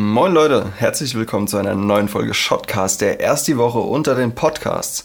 [0.00, 4.32] Moin Leute, herzlich willkommen zu einer neuen Folge Shotcast, der erst die Woche unter den
[4.32, 5.04] Podcasts.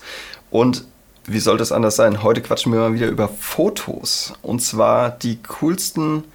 [0.51, 0.85] Und
[1.25, 2.21] wie sollte es anders sein?
[2.21, 4.35] Heute quatschen wir mal wieder über Fotos.
[4.43, 6.25] Und zwar die coolsten,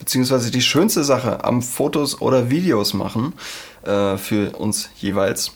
[0.00, 3.32] beziehungsweise die schönste Sache am Fotos oder Videos machen
[3.84, 5.52] äh, für uns jeweils.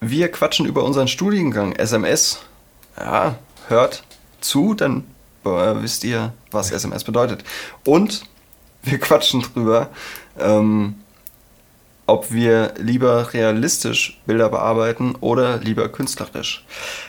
[0.00, 2.38] Wir quatschen über unseren Studiengang SMS.
[2.96, 4.04] Ja, hört
[4.40, 5.02] zu, dann
[5.44, 7.42] äh, wisst ihr, was SMS bedeutet.
[7.84, 8.22] Und
[8.84, 9.90] wir quatschen drüber,
[10.38, 10.94] ähm,
[12.08, 16.64] ob wir lieber realistisch Bilder bearbeiten oder lieber künstlerisch.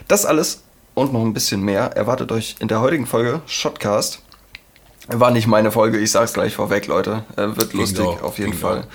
[0.10, 4.22] Das alles und noch ein bisschen mehr erwartet euch in der heutigen Folge Shotcast.
[5.08, 7.24] War nicht meine Folge, ich sag's gleich vorweg, Leute.
[7.38, 8.22] Äh, wird Klingt lustig auch.
[8.22, 8.88] auf jeden Klingt Fall.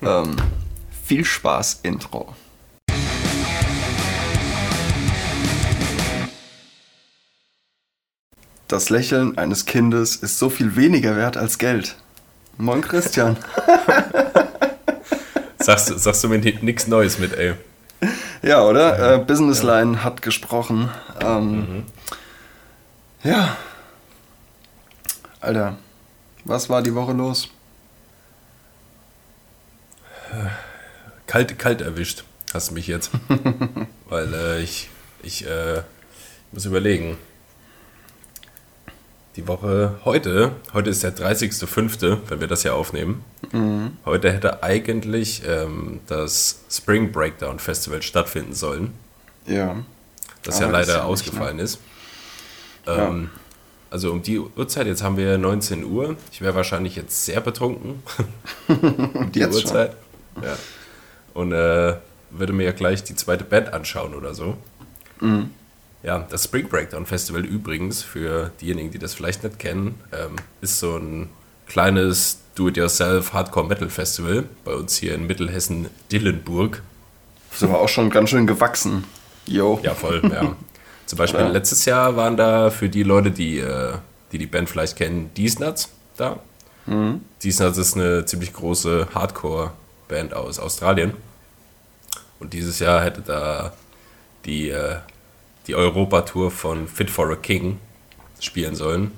[0.00, 0.36] Ähm,
[1.04, 2.32] viel Spaß, Intro.
[8.68, 11.96] Das Lächeln eines Kindes ist so viel weniger wert als Geld.
[12.58, 13.36] Moin Christian.
[15.68, 17.54] sagst, sagst du mir nichts Neues mit, ey.
[18.42, 19.16] Ja, oder?
[19.16, 20.04] Äh, Businessline ja.
[20.04, 20.88] hat gesprochen.
[21.20, 21.82] Ähm, mhm.
[23.22, 23.56] Ja.
[25.40, 25.76] Alter,
[26.44, 27.48] was war die Woche los?
[31.26, 33.10] Kalt, kalt erwischt, hast du mich jetzt.
[34.08, 34.88] Weil äh, ich,
[35.22, 35.82] ich äh,
[36.52, 37.18] muss überlegen
[39.38, 43.24] die Woche heute, heute ist der 30.05., wenn wir das ja aufnehmen.
[43.52, 43.92] Mhm.
[44.04, 48.94] Heute hätte eigentlich ähm, das Spring Breakdown Festival stattfinden sollen.
[49.46, 49.76] Ja.
[50.42, 51.78] Das Aber ja leider ja ausgefallen nicht,
[52.86, 52.92] ne?
[52.92, 52.98] ist.
[52.98, 53.40] Ähm, ja.
[53.90, 56.16] Also um die Uhrzeit, jetzt haben wir 19 Uhr.
[56.32, 58.02] Ich wäre wahrscheinlich jetzt sehr betrunken.
[58.68, 59.94] um die jetzt Uhrzeit.
[60.34, 60.42] Schon.
[60.42, 60.56] Ja.
[61.34, 61.94] Und äh,
[62.30, 64.56] würde mir ja gleich die zweite Band anschauen oder so.
[65.20, 65.50] Mhm.
[66.02, 70.78] Ja, das Spring Breakdown Festival übrigens, für diejenigen, die das vielleicht nicht kennen, ähm, ist
[70.78, 71.28] so ein
[71.66, 76.82] kleines Do-it-yourself Hardcore Metal Festival bei uns hier in Mittelhessen Dillenburg.
[77.52, 79.04] Ist aber auch schon ganz schön gewachsen.
[79.46, 79.80] Jo.
[79.82, 80.54] Ja, voll, ja.
[81.06, 81.48] Zum Beispiel ja.
[81.48, 83.94] letztes Jahr waren da für die Leute, die äh,
[84.32, 86.38] die, die Band vielleicht kennen, Nuts da.
[86.86, 87.22] Mhm.
[87.42, 91.14] Nuts ist eine ziemlich große Hardcore-Band aus Australien.
[92.40, 93.72] Und dieses Jahr hätte da
[94.44, 94.96] die äh,
[95.68, 97.78] die Europatour von Fit for a King
[98.40, 99.12] spielen sollen.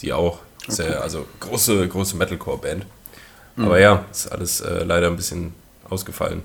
[0.00, 2.86] Die auch sehr, also große, große Metalcore-Band.
[3.56, 3.64] Mhm.
[3.64, 5.54] Aber ja, ist alles äh, leider ein bisschen
[5.88, 6.42] ausgefallen.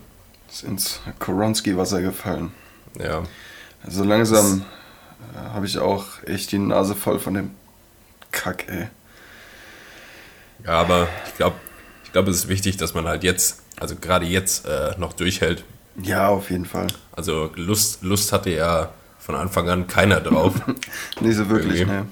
[0.50, 2.52] Ist ins Koronski-Wasser gefallen.
[3.00, 3.24] Ja.
[3.84, 4.66] Also langsam
[5.34, 7.52] äh, habe ich auch echt die Nase voll von dem
[8.32, 8.88] Kack, ey.
[10.66, 11.56] Ja, aber ich glaube,
[12.04, 15.64] ich glaube, es ist wichtig, dass man halt jetzt, also gerade jetzt äh, noch durchhält.
[16.02, 16.88] Ja, auf jeden Fall.
[17.12, 18.92] Also Lust, Lust hatte ja
[19.28, 20.54] von Anfang an keiner drauf.
[21.20, 22.08] Nicht so wirklich, ne.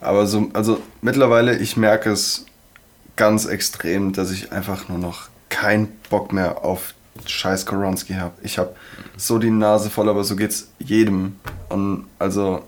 [0.00, 2.44] Aber so, also mittlerweile, ich merke es
[3.14, 6.94] ganz extrem, dass ich einfach nur noch keinen Bock mehr auf
[7.24, 8.32] scheiß Koronski habe.
[8.42, 8.74] Ich habe
[9.16, 11.38] so die Nase voll, aber so geht's jedem.
[11.68, 12.64] Und also.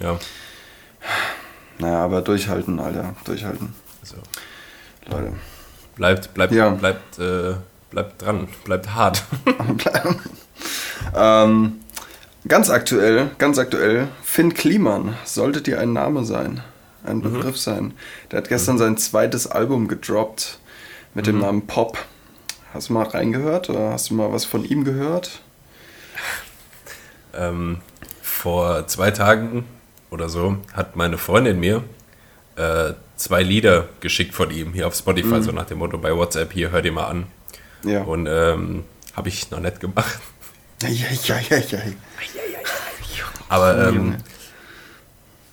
[0.00, 0.18] Ja.
[1.78, 3.14] Naja, aber durchhalten, Alter.
[3.24, 3.74] Durchhalten.
[4.02, 4.16] So.
[5.08, 5.34] Leute.
[5.94, 6.70] Bleibt, bleibt, ja.
[6.70, 7.54] bleibt, äh,
[7.90, 9.22] bleibt dran, bleibt hart.
[11.14, 11.83] ähm,
[12.46, 16.62] Ganz aktuell, ganz aktuell, Finn Kliman sollte dir ein Name sein,
[17.02, 17.22] ein mhm.
[17.22, 17.94] Begriff sein.
[18.30, 18.80] Der hat gestern mhm.
[18.80, 20.58] sein zweites Album gedroppt
[21.14, 21.30] mit mhm.
[21.30, 21.98] dem Namen Pop.
[22.74, 25.40] Hast du mal reingehört oder hast du mal was von ihm gehört?
[27.32, 27.78] Ähm,
[28.20, 29.64] vor zwei Tagen
[30.10, 31.82] oder so hat meine Freundin mir
[32.56, 35.42] äh, zwei Lieder geschickt von ihm hier auf Spotify, mhm.
[35.42, 37.26] so nach dem Motto bei WhatsApp, hier hör dir mal an.
[37.84, 38.02] Ja.
[38.02, 38.84] Und ähm,
[39.14, 40.20] habe ich noch nicht gemacht.
[40.82, 41.78] Ja, ja, ja, ja.
[43.48, 44.16] Aber ähm,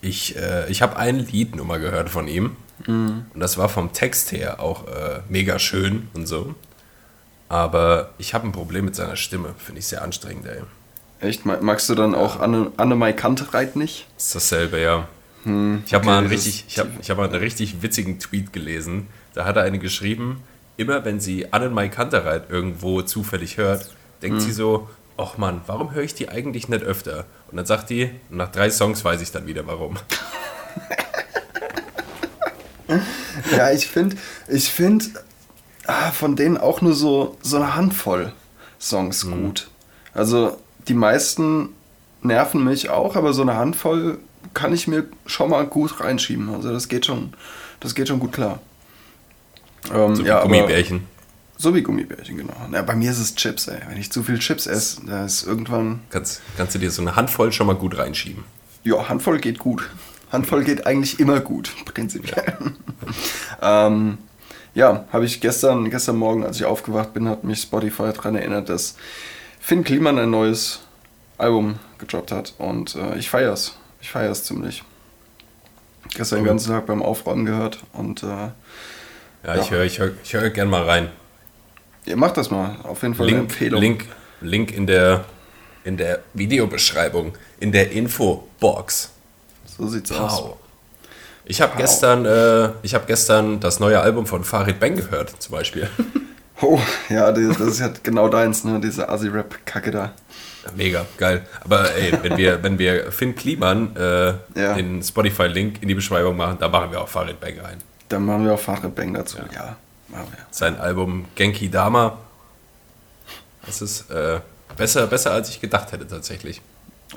[0.02, 2.56] ich, äh, ich habe ein Lied nur mal gehört von ihm.
[2.88, 3.26] Mhm.
[3.34, 6.56] Und das war vom Text her auch äh, mega schön und so.
[7.50, 9.54] Aber ich habe ein Problem mit seiner Stimme.
[9.58, 10.62] Finde ich sehr anstrengend, ey.
[11.20, 11.46] Echt?
[11.46, 14.08] Magst du dann auch Anne, Anne Kantereit nicht?
[14.18, 15.08] Ist dasselbe, ja.
[15.44, 18.20] Hm, ich habe okay, mal, einen richtig, ich hab, ich hab mal einen richtig witzigen
[18.20, 19.08] Tweet gelesen.
[19.34, 20.42] Da hat er eine geschrieben,
[20.78, 23.90] immer wenn sie Anne Kantereit irgendwo zufällig hört,
[24.22, 24.46] denkt hm.
[24.46, 24.90] sie so,
[25.22, 27.26] ach Mann, warum höre ich die eigentlich nicht öfter?
[27.50, 29.98] Und dann sagt die, nach drei Songs weiß ich dann wieder warum.
[33.56, 35.06] ja, ich finde, ich finde
[35.86, 38.34] ah, von denen auch nur so, so eine Handvoll
[38.80, 39.44] Songs mhm.
[39.44, 39.70] gut.
[40.14, 40.58] Also
[40.88, 41.70] die meisten
[42.22, 44.20] nerven mich auch, aber so eine Handvoll
[44.54, 46.54] kann ich mir schon mal gut reinschieben.
[46.54, 47.34] Also das geht schon,
[47.80, 48.60] das geht schon gut klar.
[49.94, 51.08] Ähm, so ja, Gummibärchen.
[51.62, 52.56] So wie Gummibärchen, genau.
[52.74, 53.78] Ja, bei mir ist es Chips, ey.
[53.88, 56.00] Wenn ich zu viel Chips esse, da ist irgendwann.
[56.10, 58.44] Kannst, kannst du dir so eine Handvoll schon mal gut reinschieben?
[58.84, 59.88] Ja, Handvoll geht gut.
[60.32, 62.56] Handvoll geht eigentlich immer gut, prinzipiell.
[63.62, 64.18] Ja, ähm,
[64.74, 68.70] ja, habe ich gestern, gestern Morgen, als ich aufgewacht bin, hat mich Spotify daran erinnert,
[68.70, 68.96] dass
[69.60, 70.80] Finn Kliman ein neues
[71.38, 73.76] Album gedroppt hat und äh, ich feier's.
[74.02, 74.84] Ich feier's ziemlich.
[76.16, 78.52] Gestern den ganzen Tag beim Aufräumen gehört und äh, ja,
[79.44, 81.12] ja, ich höre ich hör, ich hör gern mal rein.
[82.06, 83.82] Ihr macht das mal, auf jeden Fall Link, eine Empfehlung.
[83.82, 84.06] Link,
[84.42, 85.26] Link in der,
[85.84, 89.12] in der Videobeschreibung, in der Infobox.
[89.66, 90.20] So sieht's wow.
[90.20, 90.44] aus.
[91.46, 91.80] Ich habe wow.
[91.80, 95.90] gestern, äh, hab gestern das neue Album von Farid Bang gehört, zum Beispiel.
[96.64, 98.80] Oh, ja, das ist ja genau deins, ne?
[98.80, 100.12] Diese Asi-Rap-Kacke da.
[100.76, 101.44] Mega, geil.
[101.64, 104.76] Aber ey, wenn wir, wenn wir Finn Kliman äh, ja.
[104.76, 107.78] den Spotify-Link in die Beschreibung machen, da machen wir auch Farid Bang rein.
[108.10, 109.46] Dann machen wir auch Farid Bang dazu, ja.
[109.52, 109.76] ja
[110.52, 112.18] Sein Album Genki Dama.
[113.66, 114.40] Das ist äh,
[114.76, 116.62] besser, besser, als ich gedacht hätte, tatsächlich.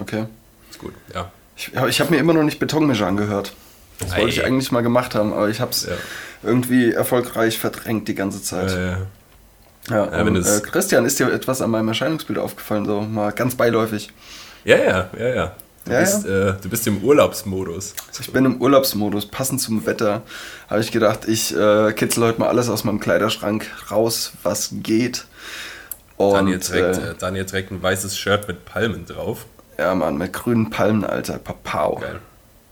[0.00, 0.26] Okay.
[0.70, 1.30] Ist gut, ja.
[1.56, 3.54] Ich, ich habe mir immer noch nicht Betonmischer angehört.
[4.00, 4.22] Das Ei.
[4.22, 5.94] wollte ich eigentlich mal gemacht haben, aber ich habe es ja.
[6.42, 8.72] irgendwie erfolgreich verdrängt die ganze Zeit.
[8.72, 8.96] Äh,
[9.90, 13.54] ja, ja und, äh, Christian, ist dir etwas an meinem Erscheinungsbild aufgefallen, so mal ganz
[13.54, 14.12] beiläufig?
[14.64, 15.52] Ja, ja, ja, ja.
[15.84, 16.48] Du, ja, bist, ja.
[16.50, 17.94] Äh, du bist im Urlaubsmodus.
[18.18, 19.26] Ich bin im Urlaubsmodus.
[19.26, 20.22] Passend zum Wetter
[20.68, 25.26] habe ich gedacht, ich äh, kitzel heute mal alles aus meinem Kleiderschrank raus, was geht.
[26.16, 29.44] Und, Daniel, trägt, äh, Daniel trägt ein weißes Shirt mit Palmen drauf.
[29.78, 31.38] Ja, Mann, mit grünen Palmen, Alter.
[31.38, 31.96] Papau.
[31.96, 32.20] Geil.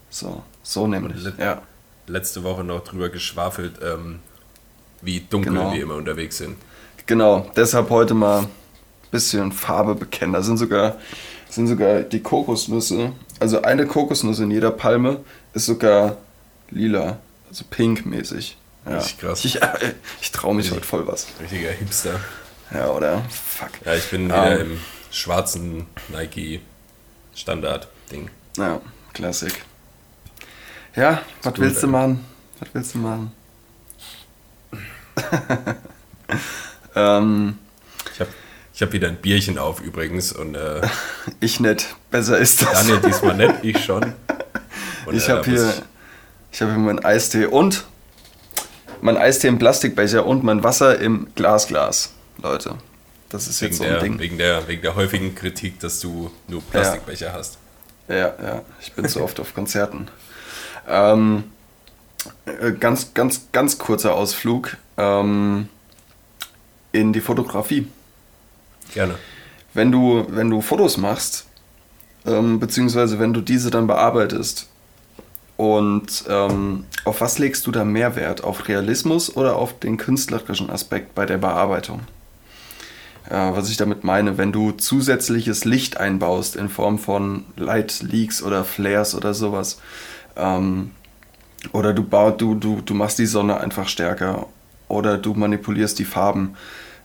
[0.09, 1.23] So, so nämlich.
[1.23, 1.63] Le ja.
[2.07, 4.21] Letzte Woche noch drüber geschwafelt, ähm,
[5.03, 5.73] wie dunkel genau.
[5.73, 6.57] wir immer unterwegs sind.
[7.07, 8.49] Genau, deshalb heute mal ein
[9.11, 10.33] bisschen Farbe bekennen.
[10.33, 10.97] Da sind sogar,
[11.53, 13.13] sind sogar die Kokosnüsse.
[13.39, 15.21] Also eine Kokosnuss in jeder Palme
[15.53, 16.17] ist sogar
[16.71, 17.19] lila,
[17.49, 18.57] also pink-mäßig.
[18.87, 18.97] Ja.
[18.97, 19.45] Richtig krass.
[19.45, 19.61] Ich,
[20.21, 21.27] ich traue mich heute voll was.
[21.41, 22.21] Richtiger Hipster.
[22.73, 23.23] Ja, oder?
[23.29, 23.71] Fuck.
[23.85, 26.61] Ja, ich bin wieder um, im schwarzen Nike
[27.35, 28.31] Standard-Ding.
[28.57, 28.81] Ja,
[29.13, 29.63] Klassik.
[30.97, 32.25] Ja, was willst du machen?
[32.61, 33.33] Was willst du machen?
[36.95, 37.59] ähm,
[38.83, 40.81] ich habe hab wieder ein Bierchen auf übrigens und äh,
[41.41, 41.95] ich nicht.
[42.11, 42.73] Besser ist das.
[42.73, 44.03] Daniel diesmal nicht, ich schon.
[45.07, 45.73] Und, ich habe äh, hier,
[46.53, 47.85] ich habe hier meinen Eistee und
[49.01, 52.77] mein Eistee im Plastikbecher und mein Wasser im Glasglas, Leute.
[53.31, 54.19] Das ist wegen jetzt so ein der, Ding.
[54.21, 57.33] Wegen der, wegen der häufigen Kritik, dass du nur Plastikbecher ja.
[57.33, 57.59] hast.
[58.09, 58.63] Ja, ja.
[58.81, 60.07] Ich bin so oft auf Konzerten.
[60.89, 61.45] Ähm,
[62.47, 65.69] äh, ganz, ganz, ganz kurzer Ausflug ähm,
[66.93, 67.89] in die Fotografie.
[68.93, 69.15] Gerne.
[69.75, 71.47] Wenn du, wenn du Fotos machst,
[72.27, 74.69] ähm, beziehungsweise wenn du diese dann bearbeitest,
[75.57, 78.43] und ähm, auf was legst du da mehr Wert?
[78.43, 82.01] Auf Realismus oder auf den künstlerischen Aspekt bei der Bearbeitung?
[83.29, 88.43] Äh, was ich damit meine, wenn du zusätzliches Licht einbaust in Form von Light Leaks
[88.43, 89.79] oder Flares oder sowas,
[90.37, 90.91] ähm,
[91.73, 94.47] oder du, baut, du, du, du machst die Sonne einfach stärker
[94.89, 96.57] oder du manipulierst die Farben.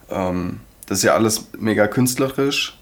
[0.10, 2.78] Ähm, das ist ja alles mega künstlerisch,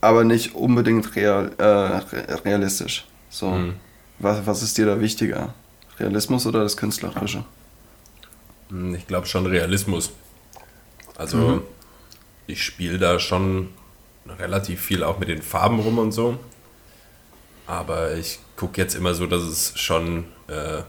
[0.00, 3.06] aber nicht unbedingt real, äh, realistisch.
[3.30, 3.74] So, mhm.
[4.18, 5.54] was, was ist dir da wichtiger?
[5.98, 7.44] Realismus oder das Künstlerische?
[8.68, 10.12] Hm, ich glaube schon Realismus.
[11.16, 11.62] Also mhm.
[12.46, 13.68] ich spiele da schon
[14.38, 16.38] relativ viel auch mit den Farben rum und so.
[17.66, 20.82] Aber ich gucke jetzt immer so, dass es schon äh,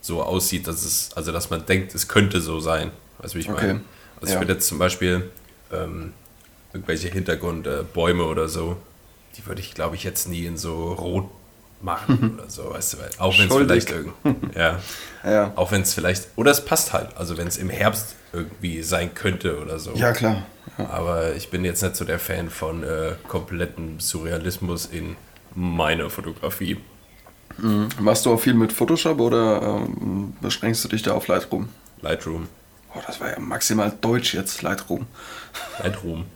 [0.00, 2.92] so aussieht, dass es, also dass man denkt, es könnte so sein.
[3.18, 3.66] Weißt du, wie ich okay.
[3.66, 3.80] meine?
[4.20, 4.34] Also ja.
[4.34, 5.30] ich würde jetzt zum Beispiel
[5.72, 6.12] ähm,
[6.72, 8.76] irgendwelche Hintergrundbäume äh, oder so,
[9.36, 11.30] die würde ich, glaube ich, jetzt nie in so Rot
[11.80, 14.14] machen oder so, weißt du, weil auch wenn es vielleicht irgend,
[14.56, 14.80] ja,
[15.24, 15.52] ja.
[15.54, 19.14] auch wenn es vielleicht, oder es passt halt, also wenn es im Herbst irgendwie sein
[19.14, 19.92] könnte oder so.
[19.94, 20.46] Ja, klar.
[20.76, 20.90] Ja.
[20.90, 25.16] Aber ich bin jetzt nicht so der Fan von äh, komplettem Surrealismus in
[25.54, 26.78] meiner Fotografie.
[27.58, 27.88] Mhm.
[28.00, 31.68] Machst du auch viel mit Photoshop oder ähm, beschränkst du dich da auf Lightroom?
[32.02, 32.48] Lightroom.
[32.94, 35.06] Oh, das war ja maximal deutsch jetzt, Lightroom.
[35.82, 36.26] Lightroom.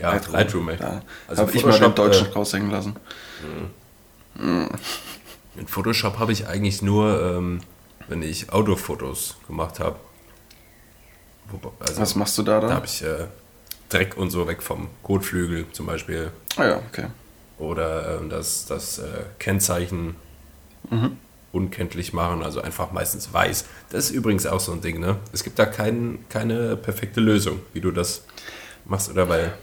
[0.00, 0.76] Ja, Lightroom, Lightroom ey.
[0.76, 2.96] Da also habe ich mal den Deutschen äh, raushängen lassen.
[4.36, 4.68] Mhm.
[5.56, 7.60] In Photoshop habe ich eigentlich nur, ähm,
[8.08, 10.00] wenn ich Autofotos gemacht habe.
[11.78, 12.70] Also, Was machst du da dann?
[12.70, 13.28] Da habe ich äh,
[13.88, 16.32] Dreck und so weg vom Kotflügel zum Beispiel.
[16.56, 17.06] Ah ja, okay.
[17.58, 20.16] Oder äh, das, das äh, Kennzeichen
[20.90, 21.18] mhm.
[21.54, 23.64] Unkenntlich machen, also einfach meistens weiß.
[23.90, 25.16] Das ist übrigens auch so ein Ding, ne?
[25.32, 28.24] Es gibt da kein, keine perfekte Lösung, wie du das
[28.84, 29.54] machst, oder weil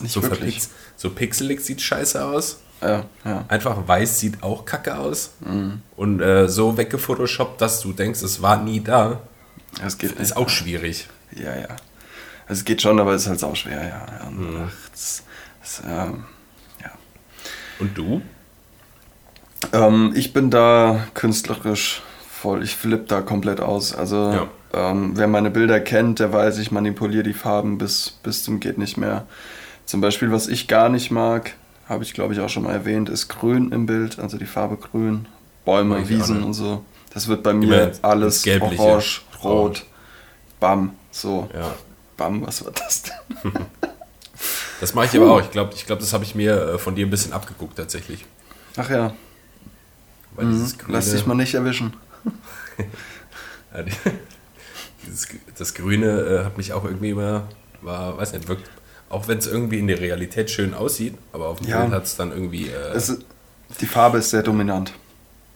[0.00, 2.60] Nicht so, verpix, so pixelig sieht scheiße aus.
[2.82, 3.44] Ja, ja.
[3.48, 5.32] Einfach weiß sieht auch kacke aus.
[5.40, 5.82] Mhm.
[5.96, 9.20] Und äh, so weggefotoshoppt, dass du denkst, es war nie da.
[9.80, 11.08] Das geht ist auch schwierig.
[11.34, 11.76] Ja, ja.
[12.48, 14.06] Es geht schon, aber es ist halt auch schwer, ja.
[14.20, 14.30] ja.
[14.30, 14.68] Mhm.
[14.90, 15.22] Das,
[15.60, 16.24] das, ähm,
[16.82, 16.90] ja.
[17.78, 18.20] Und du?
[19.72, 22.62] Ähm, ich bin da künstlerisch voll.
[22.62, 23.94] Ich flippe da komplett aus.
[23.94, 24.46] Also, ja.
[24.74, 28.78] ähm, wer meine Bilder kennt, der weiß, ich manipuliere die Farben bis, bis zum geht
[28.78, 29.26] nicht mehr.
[29.86, 31.52] Zum Beispiel, was ich gar nicht mag,
[31.88, 34.76] habe ich glaube ich auch schon mal erwähnt, ist Grün im Bild, also die Farbe
[34.76, 35.26] Grün,
[35.64, 36.84] Bäume, Wiesen und so.
[37.12, 39.84] Das wird bei mir Immer alles orange, rot,
[40.58, 41.48] bam, so.
[41.54, 41.74] Ja.
[42.16, 43.52] Bam, was war das denn?
[44.80, 45.40] das mache ich aber auch.
[45.40, 48.24] Ich glaube, ich glaub, das habe ich mir äh, von dir ein bisschen abgeguckt tatsächlich.
[48.76, 49.12] Ach ja.
[50.34, 50.52] Weil mhm.
[50.52, 51.94] dieses grüne, Lass dich mal nicht erwischen.
[55.06, 57.48] dieses, das Grüne äh, hat mich auch irgendwie immer,
[57.80, 58.68] war, weiß nicht, wirkt,
[59.08, 61.80] auch wenn es irgendwie in der Realität schön aussieht, aber auf dem ja.
[61.80, 62.68] Bild hat es dann irgendwie.
[62.68, 63.18] Äh, es,
[63.80, 64.92] die Farbe ist sehr dominant.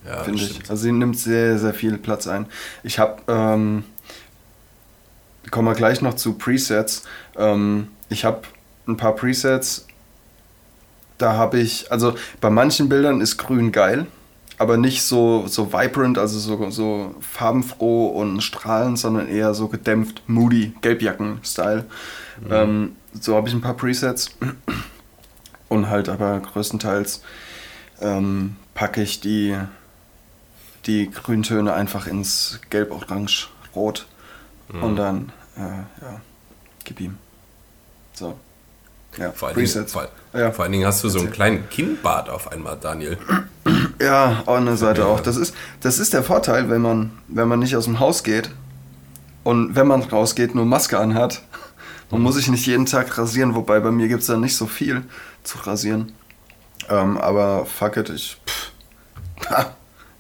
[0.07, 0.61] Ja, finde ich.
[0.69, 2.47] Also sie nimmt sehr, sehr viel Platz ein.
[2.83, 3.85] Ich habe, ähm,
[5.51, 7.03] kommen wir gleich noch zu Presets.
[7.37, 8.43] Ähm, ich habe
[8.87, 9.87] ein paar Presets,
[11.19, 14.07] da habe ich, also bei manchen Bildern ist grün geil,
[14.59, 20.23] aber nicht so, so vibrant, also so, so farbenfroh und strahlend, sondern eher so gedämpft,
[20.27, 21.85] moody, Gelbjacken-Style.
[22.41, 22.53] Mhm.
[22.53, 24.31] Ähm, so habe ich ein paar Presets
[25.69, 27.23] und halt aber größtenteils
[28.01, 29.57] ähm, packe ich die,
[30.87, 34.07] die Grüntöne einfach ins Gelb, Orange, Rot
[34.73, 34.83] mhm.
[34.83, 36.21] und dann, äh, ja,
[36.85, 37.19] gib ihm.
[38.15, 38.39] So.
[39.19, 40.53] Ja, vor, allen Dingen, vor, ja.
[40.53, 43.17] vor allen Dingen hast du so einen kleinen Kinnbart auf einmal, Daniel.
[44.01, 45.21] Ja, auf der Seite auch.
[45.21, 48.51] Das ist, das ist der Vorteil, wenn man, wenn man nicht aus dem Haus geht
[49.43, 51.43] und wenn man rausgeht, nur Maske anhat.
[52.11, 54.67] Man muss sich nicht jeden Tag rasieren, wobei bei mir gibt es da nicht so
[54.67, 55.03] viel
[55.43, 56.13] zu rasieren.
[56.89, 58.41] Ähm, aber fuck it, ich.
[58.47, 58.73] Pff,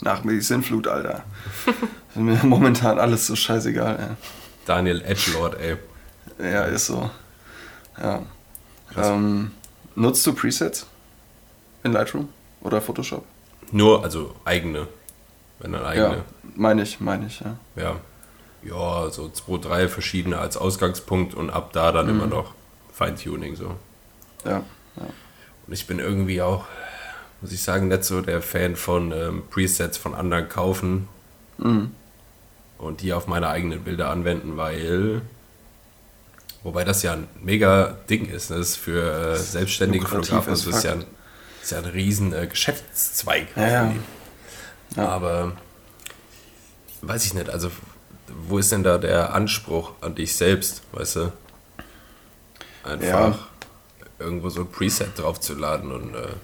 [0.01, 1.23] nach mir die Sinnflut, Alter.
[2.15, 4.17] ist mir momentan alles so scheißegal, ey.
[4.65, 5.77] Daniel Edgelord, ey.
[6.39, 7.11] Ja, ist so.
[8.01, 8.23] Ja.
[8.97, 9.51] Ähm,
[9.95, 10.87] nutzt du Presets
[11.83, 12.29] in Lightroom
[12.61, 13.25] oder Photoshop?
[13.73, 14.89] Nur, also eigene.
[15.59, 16.17] Wenn dann eigene.
[16.17, 16.25] Ja,
[16.55, 17.57] meine ich, meine ich, ja.
[17.77, 17.97] Ja.
[18.63, 22.13] Ja, so zwei, drei verschiedene als Ausgangspunkt und ab da dann mhm.
[22.13, 22.55] immer noch
[22.93, 23.77] Feintuning so.
[24.45, 24.63] Ja,
[24.97, 25.07] ja.
[25.67, 26.65] Und ich bin irgendwie auch,
[27.41, 31.09] muss ich sagen, nicht so der Fan von ähm, Presets von anderen kaufen
[31.59, 31.93] mhm.
[32.79, 35.23] und die auf meine eigenen Bilder anwenden, weil
[36.67, 38.51] Wobei das ja ein mega Ding ist.
[38.51, 38.57] Ne?
[38.57, 41.05] Das ist für äh, selbstständige Fotografen das ist ja ein,
[41.63, 43.47] ist ja ein riesen äh, Geschäftszweig.
[43.55, 43.93] Ja, ja.
[44.97, 45.09] ja.
[45.09, 45.53] Aber
[47.03, 47.71] weiß ich nicht, also
[48.49, 51.33] wo ist denn da der Anspruch an dich selbst, weißt du?
[52.83, 53.47] Einfach
[54.19, 56.35] irgendwo so ein Preset draufzuladen und äh,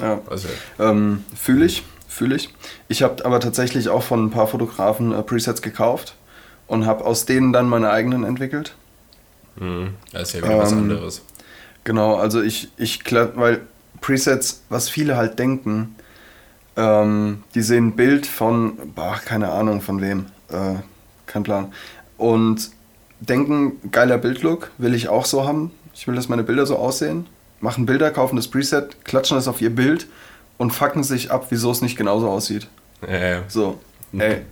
[0.00, 0.18] ja.
[0.78, 2.48] Ähm, fühle ich, fühle ich.
[2.88, 6.16] Ich habe aber tatsächlich auch von ein paar Fotografen äh, Presets gekauft
[6.66, 8.74] und habe aus denen dann meine eigenen entwickelt.
[9.56, 9.94] Mhm.
[10.12, 11.22] Das ist ja wieder ähm, was anderes.
[11.84, 13.62] Genau, also ich, ich weil
[14.00, 15.96] Presets, was viele halt denken,
[16.76, 20.76] ähm, die sehen ein Bild von, boah, keine Ahnung von wem, äh,
[21.26, 21.72] kein Plan,
[22.16, 22.70] und
[23.20, 27.26] denken, geiler Bildlook, will ich auch so haben, ich will, dass meine Bilder so aussehen,
[27.60, 30.06] machen Bilder, kaufen das Preset, klatschen das auf ihr Bild
[30.58, 32.68] und fucken sich ab, wieso es nicht genauso aussieht.
[33.06, 33.80] Ja, So,
[34.16, 34.42] ey,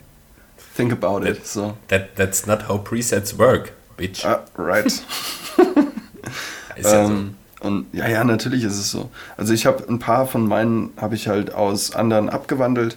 [0.80, 1.46] Think about that, it.
[1.46, 1.76] So.
[1.88, 4.24] That, that's not how presets work, bitch.
[4.24, 4.86] Ah, right.
[6.76, 7.68] ist ja ähm, so.
[7.68, 9.10] Und ja, ja, natürlich ist es so.
[9.36, 12.96] Also ich habe ein paar von meinen habe ich halt aus anderen abgewandelt.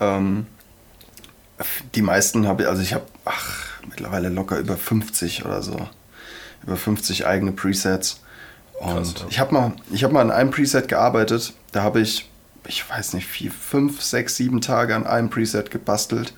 [0.00, 0.46] Ähm,
[1.94, 5.88] die meisten habe ich, also ich habe, ach, mittlerweile locker über 50 oder so.
[6.62, 8.20] Über 50 eigene Presets.
[8.80, 9.26] Und Krass, ja.
[9.30, 11.54] ich habe mal, ich mal an einem Preset gearbeitet.
[11.72, 12.28] Da habe ich,
[12.66, 16.34] ich weiß nicht, vier, fünf, sechs, sieben Tage an einem Preset gebastelt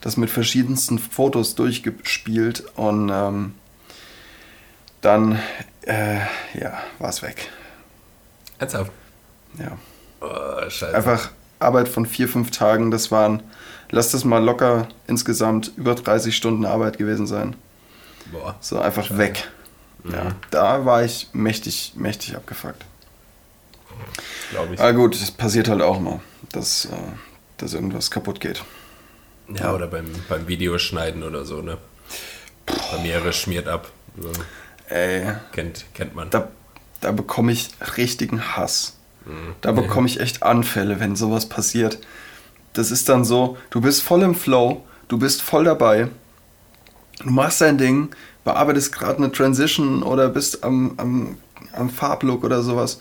[0.00, 3.54] das mit verschiedensten Fotos durchgespielt und ähm,
[5.00, 5.38] dann
[5.82, 6.18] äh,
[6.54, 7.48] ja, war es weg.
[8.58, 8.92] Ernsthaft?
[9.58, 9.78] Ja.
[10.20, 10.94] Oh, scheiße.
[10.94, 13.42] Einfach Arbeit von vier, fünf Tagen, das waren,
[13.90, 17.56] lass das mal locker insgesamt über 30 Stunden Arbeit gewesen sein.
[18.32, 18.56] Boah.
[18.60, 19.18] So einfach scheiße.
[19.18, 19.48] weg.
[20.02, 20.12] Mhm.
[20.12, 22.84] Ja, da war ich mächtig, mächtig abgefuckt.
[24.50, 24.80] Glaube ich.
[24.80, 26.20] Aber gut, es passiert halt auch mal,
[26.52, 26.88] dass, äh,
[27.58, 28.62] dass irgendwas kaputt geht.
[29.58, 31.78] Ja, oder beim, beim Videoschneiden oder so, ne?
[32.66, 33.90] Premiere schmiert ab.
[34.18, 34.30] So.
[34.88, 35.32] Ey.
[35.52, 36.30] Kennt, kennt man.
[36.30, 36.48] Da,
[37.00, 38.96] da bekomme ich richtigen Hass.
[39.24, 39.54] Mhm.
[39.60, 41.98] Da bekomme ich echt Anfälle, wenn sowas passiert.
[42.72, 46.08] Das ist dann so, du bist voll im Flow, du bist voll dabei,
[47.18, 48.10] du machst dein Ding,
[48.44, 51.38] bearbeitest gerade eine Transition oder bist am, am,
[51.72, 53.00] am Farblook oder sowas,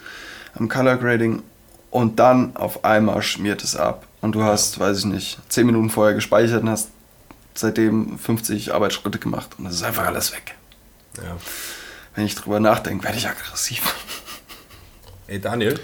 [0.55, 1.43] am Color Grading
[1.91, 5.89] und dann auf einmal schmiert es ab und du hast, weiß ich nicht, 10 Minuten
[5.89, 6.89] vorher gespeichert und hast
[7.53, 10.55] seitdem 50 Arbeitsschritte gemacht und es ist einfach alles weg.
[11.17, 11.37] Ja.
[12.15, 13.95] Wenn ich drüber nachdenke, werde ich aggressiv.
[15.27, 15.79] Ey Daniel?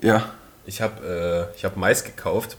[0.00, 0.30] Ja.
[0.66, 2.56] Ich habe äh, hab Mais gekauft.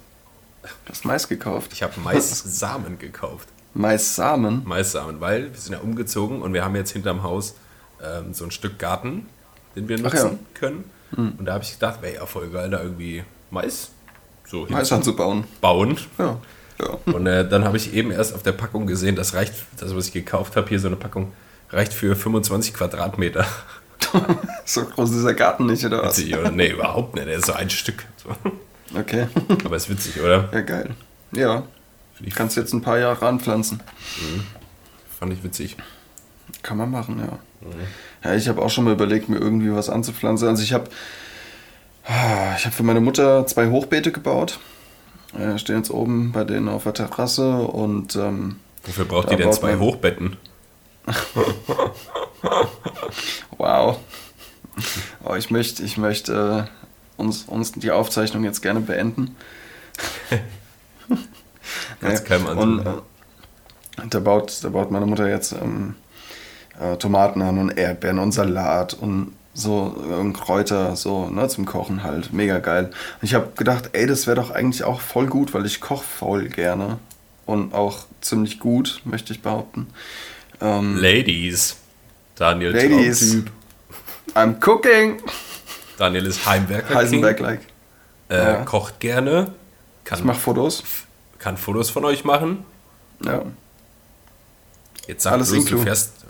[0.64, 1.72] Du hast Mais gekauft.
[1.74, 3.48] Ich habe Maissamen gekauft.
[3.74, 4.64] Maissamen?
[4.66, 7.56] Maissamen, weil wir sind ja umgezogen und wir haben jetzt hinterm Haus
[8.02, 9.28] ähm, so ein Stück Garten,
[9.76, 10.60] den wir nutzen ja.
[10.60, 10.90] können.
[11.12, 11.34] Mhm.
[11.38, 13.92] Und da habe ich gedacht, wäre ja voll geil, da irgendwie Mais
[14.46, 15.46] so Mais anzubauen.
[15.62, 15.98] Bauen.
[16.18, 16.40] Ja.
[16.80, 16.98] ja.
[17.06, 20.08] Und äh, dann habe ich eben erst auf der Packung gesehen, das reicht, das, was
[20.08, 21.34] ich gekauft habe, hier so eine Packung,
[21.72, 23.46] reicht für 25 Quadratmeter.
[24.66, 26.18] so groß ist der Garten nicht, oder was?
[26.18, 26.52] Witzig, oder?
[26.52, 27.28] Nee, überhaupt nicht.
[27.28, 28.06] Der ist so ein Stück.
[28.18, 28.36] So.
[28.98, 29.28] Okay.
[29.64, 30.50] Aber ist witzig, oder?
[30.52, 30.92] Ja, geil.
[31.32, 31.64] Ja.
[32.22, 33.82] Ich Kannst jetzt ein paar Jahre anpflanzen.
[34.22, 34.44] Mhm.
[35.20, 35.76] Fand ich witzig.
[36.62, 37.40] Kann man machen, ja.
[37.68, 37.74] Mhm.
[38.24, 40.48] Ja, ich habe auch schon mal überlegt, mir irgendwie was anzupflanzen.
[40.48, 40.90] Also ich habe
[42.08, 44.60] ich habe für meine Mutter zwei Hochbeete gebaut.
[45.38, 49.52] Äh, stehen jetzt oben bei denen auf der Terrasse und ähm, Wofür braucht ihr denn
[49.52, 50.38] zwei Hochbetten?
[53.58, 53.98] wow.
[55.24, 59.36] Oh, ich möchte, ich möchte äh, uns, uns die Aufzeichnung jetzt gerne beenden.
[62.02, 62.92] Ganz ja, keinem und, äh,
[64.10, 65.96] da, baut, da baut meine Mutter jetzt ähm,
[66.80, 72.04] äh, Tomaten an und Erdbeeren und Salat und so äh, Kräuter so ne, zum Kochen
[72.04, 72.34] halt.
[72.34, 72.86] Mega geil.
[72.86, 76.04] Und ich habe gedacht, ey, das wäre doch eigentlich auch voll gut, weil ich koche
[76.04, 77.00] voll gerne
[77.46, 79.88] und auch ziemlich gut, möchte ich behaupten.
[80.62, 81.78] Ähm, Ladies.
[82.36, 83.32] Daniel Ladies.
[83.32, 83.52] Traumtyp.
[84.36, 85.22] I'm cooking.
[85.98, 86.94] Daniel ist Heimwerker.
[86.94, 87.62] Heisenberg-like.
[88.30, 88.66] Äh, ja.
[88.66, 89.54] Kocht gerne.
[90.04, 90.84] Kann, ich mache Fotos.
[91.40, 92.66] Kann Fotos von euch machen.
[93.24, 93.44] Ja.
[95.08, 96.26] Jetzt sag Alles bloß, du fährst,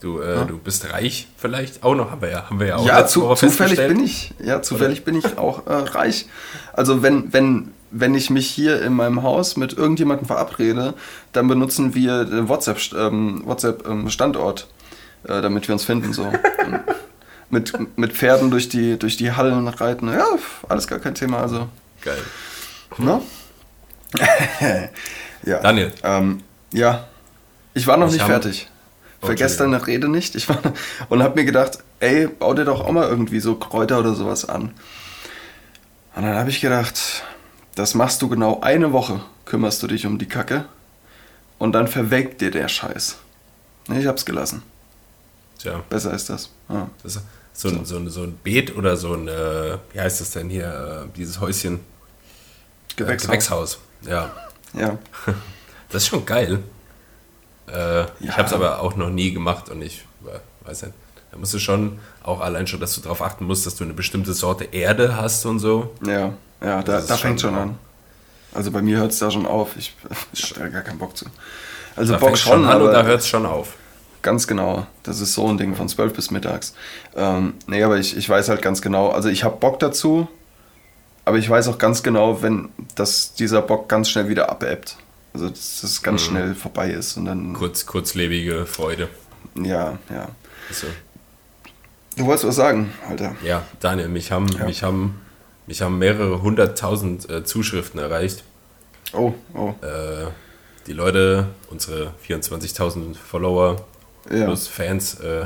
[0.00, 0.44] du, äh, ja.
[0.44, 3.34] du bist reich vielleicht auch noch, haben wir ja, haben wir ja auch Ja, zu,
[3.34, 5.04] zufällig bin ich, ja, zufällig Oder?
[5.04, 6.26] bin ich auch äh, reich.
[6.72, 10.94] Also wenn, wenn, wenn ich mich hier in meinem Haus mit irgendjemandem verabrede,
[11.32, 14.68] dann benutzen wir den WhatsApp, ähm, WhatsApp ähm, Standort,
[15.24, 16.30] äh, damit wir uns finden so.
[17.50, 20.08] mit, mit Pferden durch die, durch die Hallen reiten.
[20.08, 20.26] Ja,
[20.68, 21.40] alles gar kein Thema.
[21.40, 21.68] Also.
[22.02, 22.18] Geil.
[22.98, 23.22] No?
[25.44, 25.60] ja.
[25.60, 25.92] Daniel.
[26.02, 26.42] Ähm,
[26.72, 27.06] ja.
[27.74, 28.68] Ich war noch ich nicht fertig.
[29.20, 30.34] Vergesst deine Rede nicht.
[30.34, 30.60] Ich war,
[31.08, 34.48] und habe mir gedacht, ey, bau dir doch auch mal irgendwie so Kräuter oder sowas
[34.48, 34.72] an.
[36.16, 37.22] Und dann habe ich gedacht,
[37.74, 40.64] das machst du genau eine Woche, kümmerst du dich um die Kacke
[41.58, 43.18] und dann verwelkt dir der Scheiß.
[43.94, 44.62] Ich hab's gelassen.
[45.58, 45.82] Tja.
[45.88, 46.50] Besser ist das.
[46.68, 46.88] Ja.
[47.02, 48.08] das ist so, ein, so.
[48.08, 51.80] so, ein, Beet oder so ein, äh, wie heißt das denn hier, äh, dieses Häuschen?
[52.96, 53.24] Gewächshaus.
[53.24, 54.30] Äh, Gewächshaus, ja.
[54.74, 54.98] Ja.
[55.92, 56.62] Das ist schon geil.
[57.72, 58.08] Äh, ja.
[58.20, 60.04] Ich habe es aber auch noch nie gemacht und ich
[60.64, 60.94] weiß nicht.
[61.30, 63.94] Da musst du schon auch allein schon, dass du darauf achten musst, dass du eine
[63.94, 65.94] bestimmte Sorte Erde hast und so.
[66.04, 67.78] Ja, ja, da, da fängt schon an.
[68.52, 69.76] Also bei mir hört es da schon auf.
[69.76, 69.94] Ich,
[70.32, 71.26] ich habe gar keinen Bock zu.
[71.96, 73.74] Also da Bock schon, schon an aber da hört es schon auf.
[74.22, 74.86] Ganz genau.
[75.02, 76.74] Das ist so ein Ding von 12 bis mittags.
[77.16, 79.10] Ähm, nee, aber ich, ich weiß halt ganz genau.
[79.10, 80.28] Also ich habe Bock dazu,
[81.24, 84.96] aber ich weiß auch ganz genau, wenn dass dieser Bock ganz schnell wieder abebbt.
[85.32, 86.30] Also dass das ganz mhm.
[86.30, 87.52] schnell vorbei ist und dann.
[87.52, 89.08] Kurz, kurzlebige Freude.
[89.54, 90.28] Ja, ja.
[90.68, 90.86] Also.
[92.16, 93.36] Du wolltest was sagen, Alter.
[93.44, 94.66] Ja, Daniel, mich haben, ja.
[94.66, 95.20] mich haben,
[95.66, 98.44] mich haben mehrere hunderttausend äh, Zuschriften erreicht.
[99.12, 99.74] Oh, oh.
[99.84, 100.26] Äh,
[100.86, 103.86] die Leute, unsere 24.000 Follower
[104.30, 104.44] ja.
[104.44, 105.44] plus Fans, äh,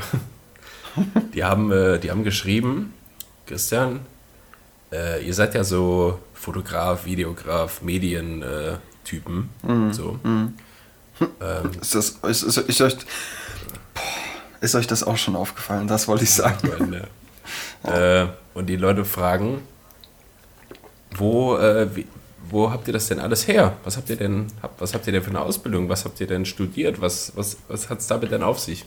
[1.33, 2.93] die, haben, äh, die haben geschrieben,
[3.45, 4.01] Christian,
[4.91, 9.49] äh, ihr seid ja so Fotograf, Videograf, Medien, äh, Typen.
[9.63, 9.93] Mhm.
[9.93, 10.19] So.
[10.23, 10.53] Mhm.
[11.21, 12.97] Ähm, ist, das, ist, ist, ist, euch,
[14.59, 15.87] ist euch das auch schon aufgefallen?
[15.87, 16.69] Das wollte ich sagen.
[16.77, 17.07] Meine,
[17.83, 19.61] äh, und die Leute fragen,
[21.11, 22.05] wo, äh, wie,
[22.49, 23.77] wo habt ihr das denn alles her?
[23.83, 25.87] Was habt ihr denn, was habt ihr denn für eine Ausbildung?
[25.87, 26.99] Was habt ihr denn studiert?
[26.99, 28.85] Was, was, was hat es damit denn auf sich?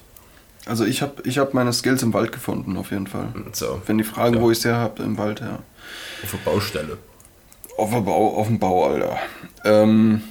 [0.66, 3.32] Also ich habe ich hab meine Skills im Wald gefunden, auf jeden Fall.
[3.52, 3.80] So.
[3.86, 4.40] Wenn die fragen, ja.
[4.42, 5.60] wo ich sie her habe, im Wald, ja.
[6.22, 6.98] Auf der Baustelle.
[7.78, 9.18] Auf, der Bau, auf dem Bau, Alter.
[9.64, 10.22] Ähm,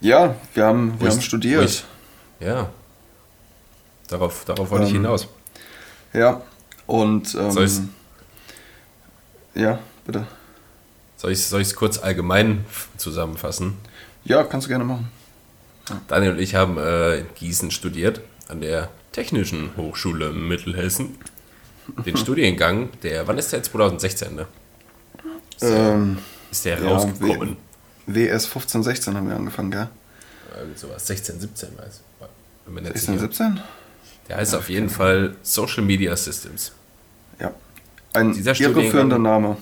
[0.00, 1.64] ja, wir haben, wir haben studiert.
[1.64, 1.84] Ich,
[2.40, 2.70] ja.
[4.08, 5.28] Darauf, darauf wollte ähm, ich hinaus.
[6.14, 6.40] Ja,
[6.86, 7.34] und.
[7.34, 7.68] Ähm, soll
[9.54, 10.26] ja, bitte.
[11.18, 12.64] Soll ich es kurz allgemein
[12.96, 13.76] zusammenfassen?
[14.24, 15.10] Ja, kannst du gerne machen.
[15.90, 16.00] Ja.
[16.08, 21.18] Daniel und ich haben äh, in Gießen studiert, an der Technischen Hochschule Mittelhessen.
[22.06, 23.72] Den Studiengang, der, wann ist der jetzt?
[23.72, 24.46] 2016, ne?
[25.60, 26.18] Ähm,
[26.54, 27.56] ist der ja, rausgekommen?
[28.06, 29.88] WS 15, 16 haben wir angefangen, gell?
[30.56, 32.86] Irgend sowas, 16, 17 weiß ich.
[32.92, 33.60] 16, 17?
[34.28, 36.72] Der heißt ja, auf jeden Fall Social Media Systems.
[37.40, 37.52] Ja.
[38.12, 39.56] Ein irreführender Name.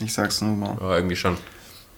[0.00, 0.76] Ich sag's nur mal.
[0.80, 1.36] Ja, irgendwie schon.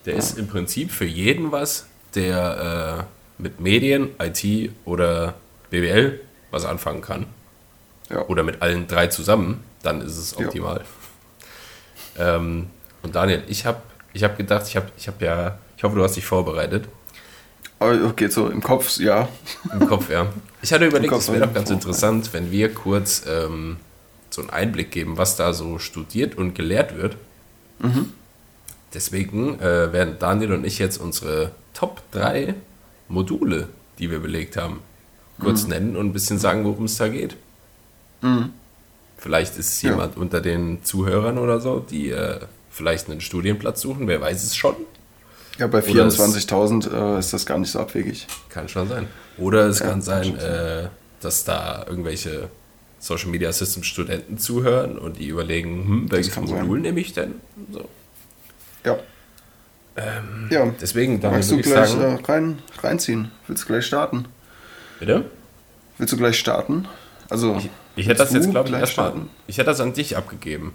[0.06, 0.18] Der ja.
[0.20, 3.06] ist im Prinzip für jeden was, der
[3.38, 5.34] äh, mit Medien, IT oder
[5.70, 7.26] BWL was anfangen kann.
[8.08, 8.24] Ja.
[8.28, 10.84] Oder mit allen drei zusammen, dann ist es optimal.
[12.16, 12.70] Ähm,
[13.02, 13.82] und Daniel, ich habe
[14.16, 16.88] ich habe gedacht, ich habe ich hab ja Ich hoffe, du hast dich vorbereitet.
[17.78, 19.28] Oh, okay, so im Kopf, ja.
[19.78, 20.26] Im Kopf, ja.
[20.62, 23.76] Ich hatte überlegt, es wäre doch ganz interessant, wenn wir kurz ähm,
[24.30, 27.16] so einen Einblick geben, was da so studiert und gelehrt wird.
[28.94, 32.54] Deswegen äh, werden Daniel und ich jetzt unsere Top 3
[33.08, 34.80] Module, die wir belegt haben,
[35.38, 37.36] kurz nennen und ein bisschen sagen, worum es da geht.
[39.18, 39.90] Vielleicht ist Ja.
[39.90, 42.40] jemand unter den Zuhörern oder so, die äh,
[42.76, 44.76] vielleicht einen Studienplatz suchen, wer weiß es schon.
[45.58, 48.26] Ja, bei Oder es- 24.000 äh, ist das gar nicht so abwegig.
[48.50, 49.08] Kann schon sein.
[49.38, 50.88] Oder es Ja, kann sein, äh,
[51.20, 52.50] dass da irgendwelche
[52.98, 57.34] Social Media System Studenten zuhören und die überlegen, hm, welches Modul nehme ich denn?
[57.72, 57.88] So.
[58.84, 58.98] Ja.
[60.50, 60.66] ja.
[60.80, 63.30] Deswegen, dann Magst du gleich sagen, äh, rein, reinziehen?
[63.46, 64.26] Willst du gleich starten?
[65.00, 65.24] bitte?
[65.98, 66.86] Willst du gleich starten?
[67.30, 69.06] Also, Ich, ich hätte das jetzt, glaube ich, erstmal.
[69.08, 69.30] starten?
[69.46, 70.74] Ich hätte das an dich abgegeben.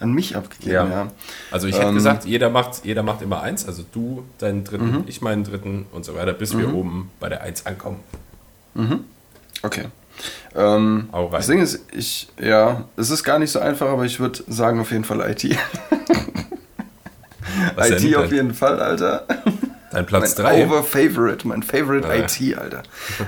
[0.00, 0.88] An mich abgegeben, Ja.
[0.88, 1.12] ja.
[1.50, 1.94] Also ich hätte Ähm.
[1.94, 5.04] gesagt, jeder macht, jeder macht immer eins, also du deinen dritten, Mhm.
[5.06, 7.98] ich meinen dritten und so weiter, bis wir oben bei der Eins ankommen.
[9.62, 9.86] Okay.
[10.54, 14.42] Ähm, das Ding ist, ich, ja, es ist gar nicht so einfach, aber ich würde
[14.48, 15.44] sagen auf jeden Fall IT.
[17.76, 18.14] IT denn?
[18.16, 19.24] auf jeden Fall, Alter.
[19.90, 20.66] dein Platz mein 3.
[20.66, 22.14] Over-Favorite, mein Favorite Ah.
[22.14, 22.82] IT, Alter.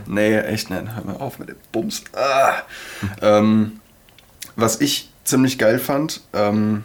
[0.06, 0.82] Nee, echt nicht.
[0.94, 2.02] Hör mal auf mit dem Bums.
[2.14, 2.54] Ah.
[3.22, 3.80] ähm,
[4.56, 6.84] was ich ziemlich geil fand, ähm,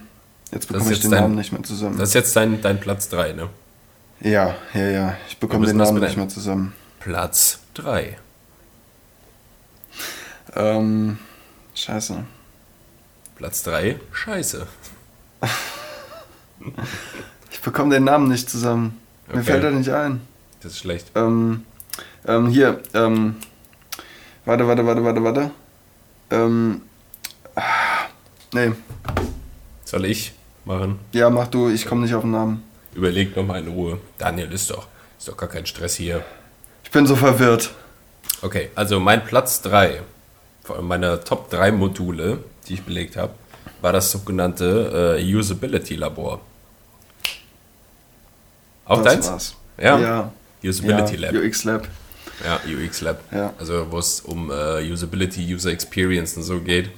[0.52, 1.98] jetzt bekomme ich jetzt den dein- Namen nicht mehr zusammen.
[1.98, 3.50] Das ist jetzt dein, dein Platz 3, ne?
[4.21, 6.74] ja, ja, ja, ich bekomme den Namen nicht mehr zusammen.
[7.00, 8.17] Platz 3.
[10.56, 11.17] Ähm,
[11.74, 12.24] scheiße.
[13.36, 14.67] Platz 3, scheiße.
[17.52, 19.00] Ich bekomme den Namen nicht zusammen.
[19.28, 19.43] Mir Okay.
[19.43, 20.21] fällt er nicht ein.
[20.62, 21.12] Das ist schlecht.
[21.15, 21.63] Ähm,
[22.28, 23.36] ähm, hier, ähm,
[24.45, 25.52] warte, warte, warte, warte, warte.
[26.32, 26.82] Ähm,
[27.56, 27.62] ah,
[28.56, 28.72] nee,
[29.84, 30.34] Soll ich
[30.65, 31.00] machen?
[31.12, 32.63] ja, mach du, ich komme nicht auf den Namen.
[32.96, 34.00] Überleg nochmal in Ruhe.
[34.18, 34.88] Daniel, ist doch,
[35.20, 36.24] ist doch gar kein Stress hier.
[36.84, 37.72] Ich bin so verwirrt.
[38.41, 40.02] Okay, also mein Platz 3
[40.63, 43.34] von meiner Top 3 Module, die ich belegt habe,
[43.82, 46.41] war das sogenannte äh, Usability Labor.
[48.86, 49.28] Auch Das deins?
[49.30, 49.56] war's.
[49.78, 50.00] Ja.
[50.00, 50.32] Ja.
[50.63, 51.44] Usability ja, Lab.
[51.44, 51.88] UX Lab.
[52.44, 53.20] Ja, UX Lab.
[53.32, 53.54] Ja.
[53.60, 56.89] Also wo es um äh, Usability, User Experience und so geht,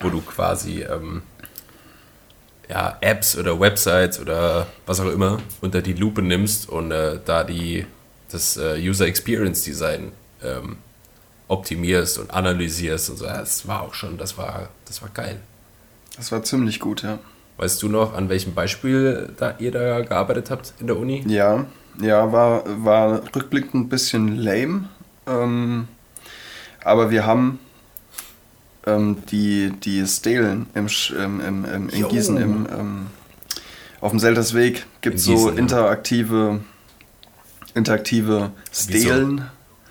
[0.00, 1.22] wo du quasi ähm,
[2.68, 7.44] ja, Apps oder Websites oder was auch immer unter die Lupe nimmst und äh, da
[7.44, 7.86] die
[8.30, 10.78] das äh, User Experience Design ähm,
[11.48, 13.24] optimierst und analysierst und so.
[13.26, 15.40] Ja, Das war auch schon, das war, das war geil.
[16.16, 17.18] Das war ziemlich gut, ja.
[17.56, 21.24] Weißt du noch, an welchem Beispiel da ihr da gearbeitet habt in der Uni?
[21.26, 21.66] Ja,
[22.00, 24.88] ja, war, war rückblickend ein bisschen lame.
[25.26, 25.88] Ähm,
[26.84, 27.58] aber wir haben
[28.86, 32.08] ähm, die, die Stelen im, im, im, im, in Jo.
[32.08, 33.06] Gießen im, ähm,
[34.00, 36.60] auf dem Seltersweg gibt es so Gießen, interaktive,
[37.74, 38.50] interaktive?
[38.72, 39.46] Stelen,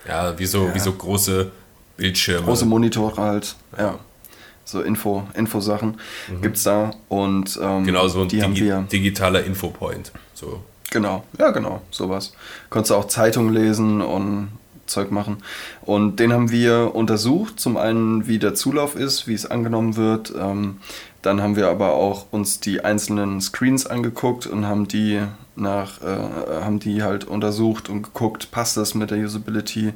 [0.08, 0.76] Ja, wie so, Ja.
[0.76, 1.52] Wie so große
[1.98, 2.46] Bildschirme.
[2.46, 3.56] große Monitore halt.
[3.78, 4.00] Ja.
[4.68, 6.00] So Info, Infosachen
[6.42, 6.92] gibt's da.
[7.08, 7.86] Und ähm, Mhm.
[7.86, 8.82] Genau, so ein die haben Digi wir.
[8.92, 10.12] digitaler Infopoint.
[10.34, 10.64] So.
[10.92, 12.34] Genau, ja genau, sowas.
[12.70, 14.50] Konntest du auch Zeitung lesen und
[14.86, 15.38] Zeug machen.
[15.82, 17.60] Und den haben wir untersucht.
[17.60, 20.34] Zum einen, wie der Zulauf ist, wie es angenommen wird.
[20.38, 20.78] Ähm,
[21.22, 25.22] dann haben wir aber auch uns die einzelnen Screens angeguckt und haben die
[25.56, 29.94] nach, äh, haben die halt untersucht und geguckt, passt das mit der Usability.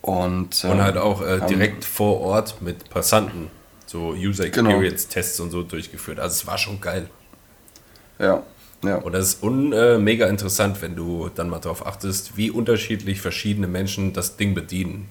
[0.00, 3.50] Und, Und ähm, halt auch äh, direkt vor Ort mit Passanten
[3.88, 4.70] so User Genau.
[4.70, 6.20] Experience Tests und so durchgeführt.
[6.20, 7.08] Also es war schon geil.
[8.18, 8.42] Ja,
[8.82, 8.96] ja.
[8.96, 13.20] Und das ist un, äh, mega interessant, wenn du dann mal darauf achtest, wie unterschiedlich
[13.20, 15.10] verschiedene Menschen das Ding bedienen.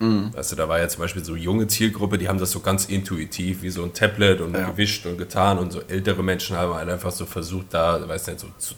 [0.00, 0.32] Mhm.
[0.34, 2.86] Weißt du, da war ja zum Beispiel so junge Zielgruppe, die haben das so ganz
[2.86, 4.70] intuitiv, wie so ein Tablet und Ja.
[4.70, 8.40] gewischt und getan und so ältere Menschen haben halt einfach so versucht, da, weiß nicht,
[8.40, 8.74] so zu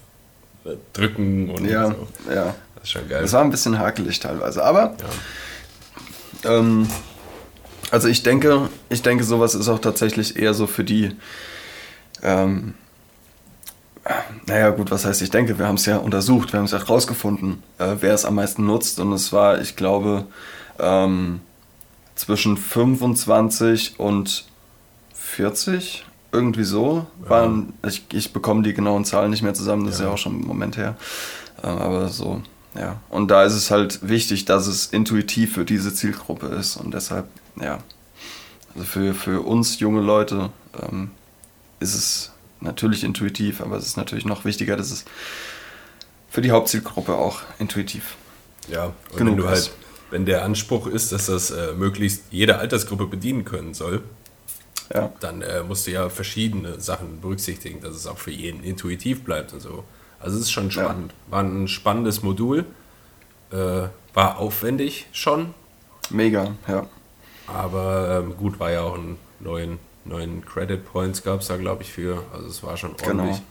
[0.65, 2.09] äh, drücken und Ja, so.
[2.33, 2.55] ja.
[2.75, 3.23] Das ist schon geil.
[3.25, 4.97] Es war ein bisschen hakelig teilweise, aber
[6.43, 6.59] ja.
[6.59, 6.89] Ähm,
[7.93, 11.15] also ich denke, ich denke, sowas ist auch tatsächlich eher so für die.
[12.23, 12.75] Ähm,
[14.47, 15.59] naja, gut, was heißt ich denke?
[15.59, 18.67] Wir haben es ja untersucht, wir haben es ja rausgefunden, äh, wer es am meisten
[18.67, 18.99] nutzt.
[18.99, 20.27] Und es war, ich glaube,
[20.79, 21.41] ähm,
[22.15, 24.45] zwischen 25 und
[25.15, 27.07] 40, irgendwie so.
[27.21, 30.07] Waren, ich, ich bekomme die genauen Zahlen nicht mehr zusammen, das ist Ja.
[30.09, 30.97] ja auch schon ein Moment her.
[31.62, 32.43] Ähm, aber so,
[32.75, 32.97] ja.
[33.11, 36.77] Und da ist es halt wichtig, dass es intuitiv für diese Zielgruppe ist.
[36.77, 37.27] Und deshalb,
[37.61, 37.79] ja,
[38.75, 40.51] also für, für uns junge Leute
[40.83, 41.11] ähm,
[41.81, 42.32] ist es
[42.62, 45.05] natürlich intuitiv, aber es ist natürlich noch wichtiger, dass es
[46.31, 48.16] für die Hauptzielgruppe auch intuitiv.
[48.68, 49.51] Ja, und genug wenn du ist.
[49.51, 49.72] halt,
[50.11, 54.03] wenn der Anspruch ist, dass das äh, möglichst jede Altersgruppe bedienen können soll,
[54.94, 59.25] Ja, dann äh, musst du ja verschiedene Sachen berücksichtigen, dass es auch für jeden intuitiv
[59.25, 59.85] bleibt und so.
[60.20, 61.12] Also es ist schon spannend.
[61.12, 61.33] Ja.
[61.33, 62.64] War ein spannendes Modul.
[63.51, 65.55] Äh, war aufwendig schon.
[66.11, 66.87] Mega, ja.
[67.46, 71.83] Aber ähm, gut, war ja auch ein neuen, neuen Credit Points gab es da, glaube
[71.83, 72.25] ich, für.
[72.33, 73.37] Also es war schon ordentlich.
[73.37, 73.43] Genau.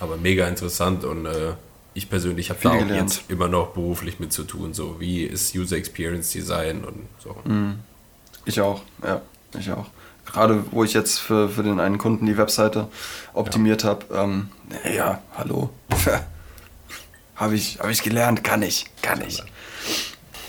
[0.00, 1.52] Aber mega interessant und äh,
[1.94, 3.14] ich persönlich habe da auch gelernt.
[3.14, 4.74] jetzt immer noch beruflich mit zu tun.
[4.74, 7.36] So, wie ist User Experience Design und so.
[7.44, 7.78] Mhm.
[8.44, 9.22] Ich auch, ja,
[9.58, 9.86] ich auch.
[10.26, 12.88] Gerade wo ich jetzt für, für den einen Kunden die Webseite
[13.32, 13.90] optimiert ja.
[13.90, 14.48] habe, ähm,
[14.96, 15.70] ja, hallo.
[17.36, 19.42] habe ich, hab ich gelernt, kann ich, kann ich.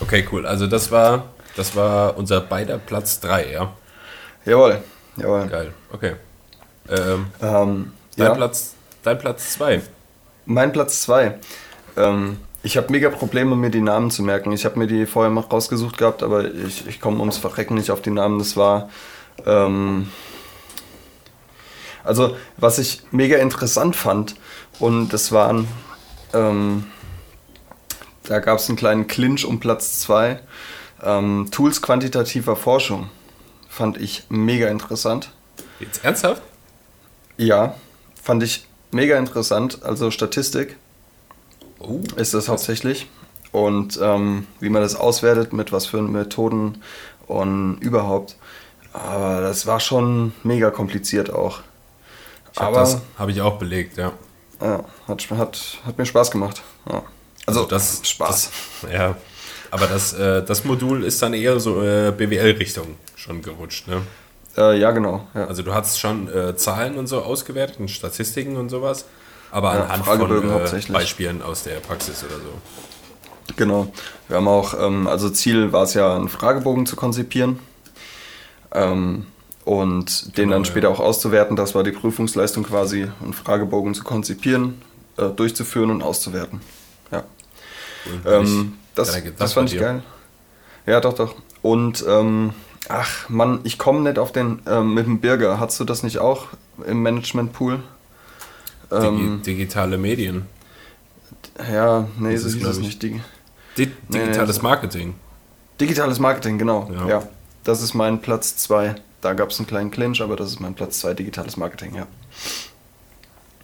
[0.02, 0.46] Okay, cool.
[0.46, 3.74] Also das war, das war unser beider Platz 3, ja?
[4.46, 4.84] Jawohl,
[5.18, 5.48] jawohl.
[5.48, 6.16] Geil, okay.
[6.90, 8.34] Ähm, ähm, dein, ja.
[8.34, 9.82] Platz, dein Platz 2.
[10.46, 11.40] Mein Platz 2.
[11.98, 14.52] Ähm, ich habe mega Probleme, mir die Namen zu merken.
[14.52, 17.92] Ich habe mir die vorher mal rausgesucht gehabt, aber ich, ich komme ums Verrecken nicht
[17.92, 18.40] auf die Namen.
[18.40, 18.90] Das war.
[19.46, 20.10] Ähm,
[22.04, 24.36] also, was ich mega interessant fand,
[24.80, 25.68] und das waren.
[26.34, 26.86] Ähm,
[28.24, 30.40] da gab es einen kleinen Clinch um Platz 2.
[31.04, 33.10] Ähm, Tools quantitativer Forschung.
[33.76, 35.32] Fand ich mega interessant.
[35.82, 36.42] Jetzt ernsthaft?
[37.36, 37.76] Ja,
[38.24, 39.84] fand ich mega interessant.
[39.84, 40.78] Also Statistik
[41.80, 43.10] oh, ist das hauptsächlich.
[43.52, 46.84] Und ähm, wie man das auswertet, mit was für Methoden
[47.28, 48.38] und überhaupt.
[48.94, 51.60] Aber das war schon mega kompliziert auch.
[52.56, 54.14] Hab Aber das habe ich auch belegt, ja.
[54.62, 56.64] Ja, hat, hat, hat mir Spaß gemacht.
[56.90, 57.04] Ja.
[57.46, 58.52] Also, also das Spaß.
[58.84, 59.18] Das, ja,
[59.72, 64.02] aber das, äh, das Modul ist dann eher so äh, BWL-Richtung schon gerutscht, ne?
[64.58, 65.28] Äh, ja, genau.
[65.34, 65.48] Ja.
[65.48, 69.06] Also du hast schon äh, Zahlen und so ausgewertet und Statistiken und sowas,
[69.52, 73.54] aber ja, anhand von äh, Beispielen aus der Praxis oder so.
[73.58, 73.92] Genau.
[74.28, 77.60] Wir haben auch, ähm, also Ziel war es ja, einen Fragebogen zu konzipieren
[78.74, 79.26] ähm,
[79.66, 80.94] und genau, den dann später ja.
[80.94, 81.56] auch auszuwerten.
[81.56, 84.82] Das war die Prüfungsleistung quasi, einen Fragebogen zu konzipieren,
[85.18, 86.62] äh, durchzuführen und auszuwerten.
[87.12, 87.24] Ja.
[88.06, 88.34] Cool.
[88.34, 90.04] Ähm, das, das fand ich geil.
[90.86, 91.36] Ja, doch, doch.
[91.62, 92.54] Und ähm,
[92.88, 95.60] Ach Mann, ich komme nicht auf den ähm, mit dem Birger.
[95.60, 96.48] Hast du das nicht auch
[96.86, 97.82] im Management-Pool?
[98.92, 100.46] Ähm, digitale Medien.
[101.72, 103.02] Ja, nee, so hieß es nicht.
[103.02, 103.22] Dig
[103.78, 105.16] Di digitales nee, nee, Marketing.
[105.82, 106.90] Digitales Marketing, genau.
[106.94, 107.08] Ja.
[107.08, 107.28] ja.
[107.64, 108.96] Das ist mein Platz 2.
[109.22, 112.08] Da gab es einen kleinen Clinch, aber das ist mein Platz 2, digitales Marketing, ja.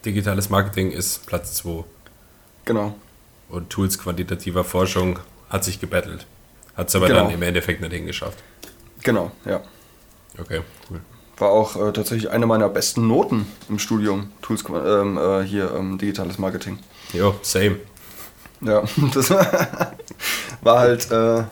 [0.03, 1.83] Digitales Marketing ist Platz 2.
[2.65, 2.95] Genau.
[3.51, 6.25] Und Tools quantitativer Forschung hat sich gebettelt.
[6.75, 7.23] Hat es aber genau.
[7.23, 8.37] dann im Endeffekt nicht hingeschafft.
[9.03, 9.61] Genau, ja.
[10.39, 11.01] Okay, cool.
[11.37, 15.97] War auch äh, tatsächlich eine meiner besten Noten im Studium, Tools, ähm, äh, hier ähm,
[15.97, 16.79] digitales Marketing.
[17.11, 17.77] Jo, same.
[18.61, 18.83] Ja,
[19.13, 19.31] das
[20.61, 21.43] war halt, äh,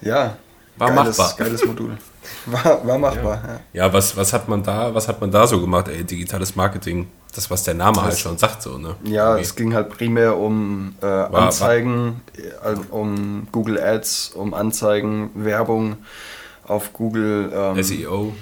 [0.00, 0.36] ja,
[0.78, 1.34] war geiles, machbar.
[1.36, 1.98] geiles Modul.
[2.46, 3.52] War, war machbar, ja.
[3.52, 3.60] ja.
[3.86, 7.08] Ja, was, was, hat man da, was hat man da so gemacht, ey, digitales Marketing?
[7.34, 8.96] Das, was der Name das, halt schon sagt, so, ne?
[9.04, 9.42] Ja, Irgendwie.
[9.42, 12.22] es ging halt primär um äh, Anzeigen,
[12.62, 12.92] war, war.
[12.92, 15.98] um Google Ads, um Anzeigen, Werbung
[16.64, 17.52] auf Google.
[17.54, 18.32] Ähm, SEO.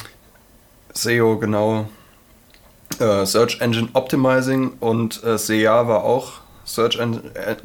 [0.94, 1.88] SEO, genau.
[2.98, 7.56] Äh, Search Engine Optimizing und äh, SEA war auch Search, en äh,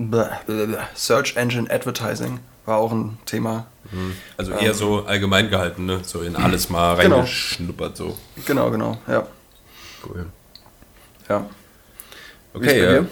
[0.93, 3.65] Search Engine Advertising war auch ein Thema.
[3.91, 4.15] Mhm.
[4.37, 5.99] Also eher ähm, so allgemein gehalten, ne?
[6.03, 7.17] so in alles mal genau.
[7.17, 7.97] reingeschnuppert.
[7.97, 8.17] So.
[8.45, 9.27] Genau, genau, ja.
[10.05, 10.27] Cool.
[11.33, 11.49] Ja.
[12.53, 13.03] Okay, äh,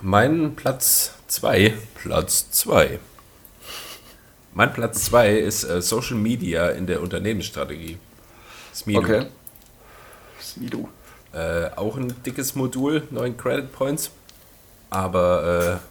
[0.00, 1.74] mein Platz 2.
[2.02, 2.98] Platz 2.
[4.54, 7.98] Mein Platz 2 ist äh, Social Media in der Unternehmensstrategie.
[8.74, 9.00] Smido.
[9.00, 9.26] Okay.
[10.40, 10.88] Smido.
[11.34, 14.10] Äh, auch ein dickes Modul, 9 Credit Points.
[14.88, 15.86] Aber äh,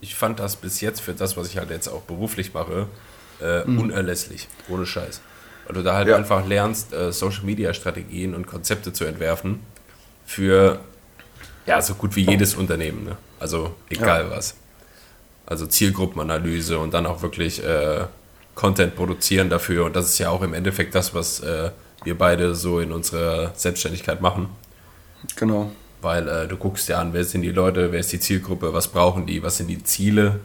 [0.00, 2.86] ich fand das bis jetzt für das, was ich halt jetzt auch beruflich mache,
[3.42, 3.80] äh, mhm.
[3.80, 4.48] unerlässlich.
[4.70, 5.20] Ohne Scheiß.
[5.66, 6.16] Weil du da halt ja.
[6.16, 9.60] einfach lernst, äh, Social Media Strategien und Konzepte zu entwerfen
[10.24, 10.80] für
[11.66, 13.04] ja, so gut wie jedes Unternehmen.
[13.04, 13.16] Ne?
[13.38, 14.30] Also egal ja.
[14.30, 14.54] was.
[15.46, 18.04] Also Zielgruppenanalyse und dann auch wirklich äh,
[18.54, 19.84] Content produzieren dafür.
[19.84, 21.70] Und das ist ja auch im Endeffekt das, was äh,
[22.04, 24.48] wir beide so in unserer Selbstständigkeit machen.
[25.36, 25.70] Genau.
[26.02, 28.88] Weil äh, du guckst ja an, wer sind die Leute, wer ist die Zielgruppe, was
[28.88, 30.40] brauchen die, was sind die Ziele,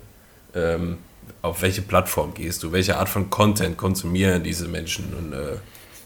[0.55, 0.97] ähm,
[1.41, 5.57] auf welche Plattform gehst du, welche Art von Content konsumieren diese Menschen und äh,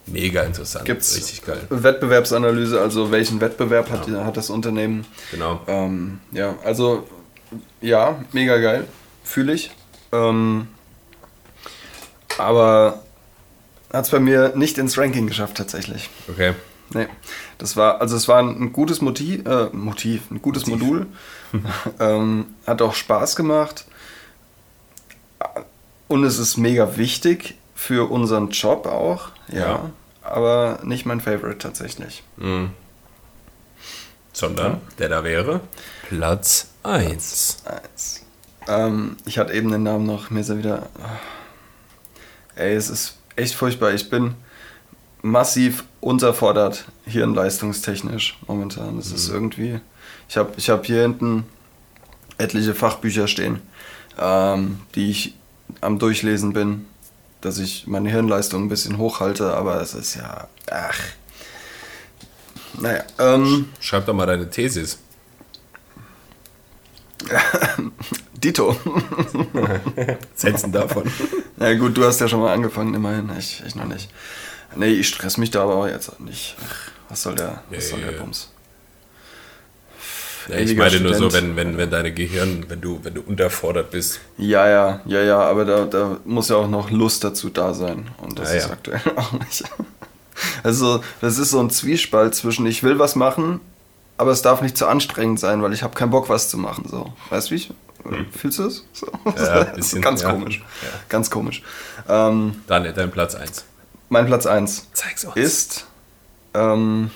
[0.07, 0.85] mega interessant.
[0.85, 1.61] Gibt's Richtig geil.
[1.69, 4.23] Wettbewerbsanalyse, also welchen Wettbewerb hat, genau.
[4.23, 5.05] hat das Unternehmen?
[5.31, 5.61] Genau.
[5.67, 7.07] Ähm, ja, also
[7.81, 8.87] ja, mega geil.
[9.23, 9.71] Fühle ich.
[10.11, 10.67] Ähm,
[12.37, 13.03] aber
[13.91, 16.09] hat es bei mir nicht ins Ranking geschafft tatsächlich.
[16.29, 16.53] Okay.
[16.93, 17.07] Nee.
[17.57, 20.83] Das war, also es war ein gutes Motiv, äh, Motiv ein gutes Motiv.
[20.83, 21.07] Modul.
[21.99, 23.85] ähm, hat auch Spaß gemacht.
[26.07, 29.59] Und es ist mega wichtig für unseren Job auch, ja.
[29.59, 29.89] ja.
[30.21, 32.23] Aber nicht mein Favorite tatsächlich.
[32.37, 32.71] Mhm.
[34.33, 34.81] Sondern, ja.
[34.97, 35.61] der da wäre,
[36.09, 37.63] Platz 1.
[37.65, 38.25] Eins.
[38.67, 40.89] Ähm, ich hatte eben den Namen noch, mir ist er wieder.
[42.55, 43.93] Ey, es ist echt furchtbar.
[43.93, 44.35] Ich bin
[45.21, 48.97] massiv unterfordert, hirnleistungstechnisch momentan.
[48.97, 49.79] Das ist irgendwie.
[50.29, 51.45] Ich habe ich hab hier hinten
[52.37, 53.61] etliche Fachbücher stehen,
[54.19, 55.35] ähm, die ich
[55.81, 56.85] am Durchlesen bin,
[57.45, 60.47] dass ich meine Hirnleistung ein bisschen hochhalte, aber es ist ja.
[60.71, 60.99] Ach.
[62.79, 63.03] Naja.
[63.19, 64.97] Ähm, Schreib doch mal deine Thesis.
[68.33, 68.75] Dito.
[70.35, 71.09] Sätzen davon.
[71.57, 73.31] Na gut, du hast ja schon mal angefangen, immerhin.
[73.37, 74.09] Ich, ich noch nicht.
[74.75, 76.55] Nee, ich stress mich da aber auch jetzt nicht.
[76.67, 78.11] Ach, was soll der, was soll der.
[78.13, 78.49] Bums?
[80.49, 81.55] Ja, ich Ewiger meine nur so, Student.
[81.55, 84.19] wenn, wenn, wenn deine Gehirn, wenn du, wenn du unterfordert bist.
[84.37, 88.09] Ja, ja, ja, ja, aber da, da muss ja auch noch Lust dazu da sein.
[88.21, 88.73] Und das Ja, ist ja.
[88.73, 89.63] aktuell auch nicht.
[90.63, 93.61] Also, das ist so ein Zwiespalt zwischen, ich will was machen,
[94.17, 96.85] aber es darf nicht zu anstrengend sein, weil ich habe keinen Bock, was zu machen.
[96.89, 97.13] So.
[97.29, 97.73] Weißt du, wie ich?
[98.37, 98.85] Fühlst du es?
[98.93, 99.07] So.
[99.23, 99.33] Hm.
[99.37, 100.63] Ja, bisschen, ganz komisch.
[101.09, 101.63] Ganz komisch.
[102.07, 103.65] Ähm, Daniel, dein Platz 1.
[104.09, 105.35] mein Platz 1 Zeig's uns.
[105.35, 105.85] ist.
[106.53, 107.09] Ähm,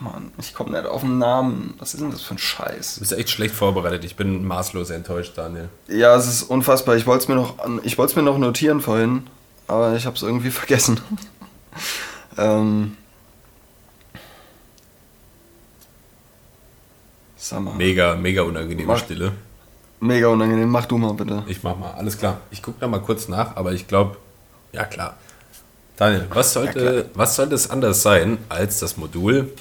[0.00, 1.74] Mann, ich komme nicht auf den Namen.
[1.78, 2.94] Was ist denn das für ein Scheiß?
[2.94, 4.02] Du bist echt schlecht vorbereitet.
[4.04, 5.68] Ich bin maßlos enttäuscht, Daniel.
[5.88, 6.96] Ja, es ist unfassbar.
[6.96, 9.26] Ich wollte es mir noch, ich mir noch notieren vorhin,
[9.66, 11.00] aber ich habe es irgendwie vergessen.
[12.38, 12.96] ähm,
[17.36, 17.74] sag mal.
[17.74, 19.32] Mega, mega unangenehme Mach- Stille.
[20.00, 20.70] Mega unangenehm.
[20.70, 21.42] Mach du mal bitte.
[21.46, 22.38] Ich mach mal, alles klar.
[22.50, 24.16] Ich gucke da mal kurz nach, aber ich glaube,
[24.72, 25.16] ja klar.
[25.98, 29.52] Daniel, was sollte, was sollte es anders sein als das Modul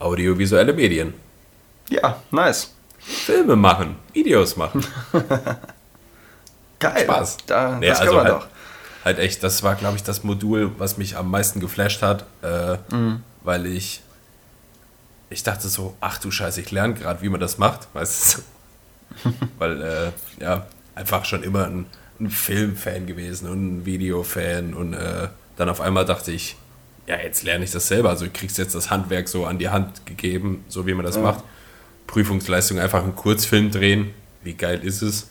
[0.00, 1.14] audiovisuelle Medien?
[1.88, 2.72] Ja, nice.
[2.98, 4.84] Filme machen, Videos machen.
[6.78, 7.04] Geil.
[7.04, 7.36] Spaß.
[7.46, 8.48] Da, Nee, das also können wir halt, doch.
[9.04, 12.76] halt echt, das war, glaube ich, das Modul, was mich am meisten geflasht hat, äh,
[12.94, 13.22] Mhm.
[13.42, 14.02] weil ich,
[15.28, 18.38] ich dachte so, ach du Scheiße, ich lerne gerade, wie man das macht, weißt
[19.24, 19.30] du?
[19.58, 21.86] weil, äh, ja, einfach schon immer ein,
[22.18, 26.56] ein Filmfan gewesen und ein Videofan und äh, dann auf einmal dachte ich,
[27.10, 29.68] ja, jetzt lerne ich das selber, also du kriegst jetzt das Handwerk so an die
[29.68, 31.22] Hand gegeben, so wie man das Ja.
[31.22, 31.42] macht.
[32.06, 34.10] Prüfungsleistung einfach einen Kurzfilm drehen,
[34.44, 35.28] wie geil ist es?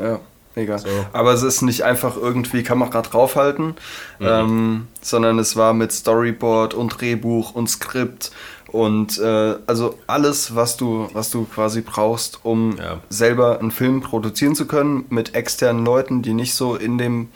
[0.00, 0.18] Ja,
[0.56, 0.78] mega.
[0.78, 0.88] So.
[1.12, 3.74] Aber es ist nicht einfach irgendwie Kamera draufhalten,
[4.18, 4.26] Mhm.
[4.26, 8.32] ähm, sondern es war mit Storyboard und Drehbuch und Skript
[8.68, 13.00] und äh, also alles, was du, was du quasi brauchst, um Ja.
[13.10, 17.28] selber einen Film produzieren zu können mit externen Leuten, die nicht so in dem,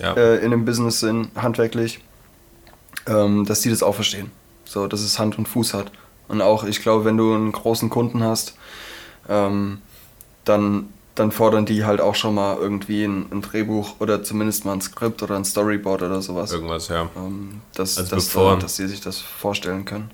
[0.00, 0.14] Ja.
[0.14, 2.00] äh, in dem Business sind, handwerklich,
[3.06, 4.30] ähm, dass die das auch verstehen.
[4.64, 5.90] So, dass es Hand und Fuß hat.
[6.28, 8.54] Und auch, ich glaube, wenn du einen großen Kunden hast,
[9.28, 9.78] ähm,
[10.44, 14.72] dann, dann fordern die halt auch schon mal irgendwie ein, ein Drehbuch oder zumindest mal
[14.72, 16.52] ein Skript oder ein Storyboard oder sowas.
[16.52, 17.08] Irgendwas, ja.
[17.16, 20.10] Ähm, dass, Also dass, bevor- äh, dass die sich das vorstellen können.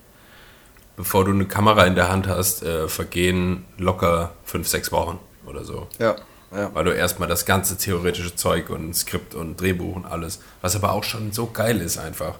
[0.97, 5.65] bevor du eine Kamera in der Hand hast, äh, vergehen locker fünf, sechs Wochen oder
[5.65, 5.87] so.
[5.99, 6.17] Ja,
[6.55, 6.71] ja.
[6.75, 10.93] Weil du erstmal das ganze theoretische Zeug und Skript und Drehbuch und alles, was aber
[10.93, 12.35] auch schon so geil ist einfach.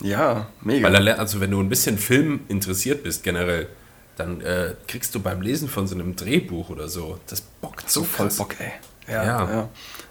[0.00, 0.92] Ja, mega.
[0.92, 3.68] Weil also wenn du ein bisschen Film interessiert bist generell,
[4.16, 8.00] dann äh, kriegst du beim Lesen von so einem Drehbuch oder so, das bockt so
[8.00, 8.36] so voll krass.
[8.38, 8.72] Bock, ey.
[9.12, 9.22] Ja.
[9.24, 9.68] ja.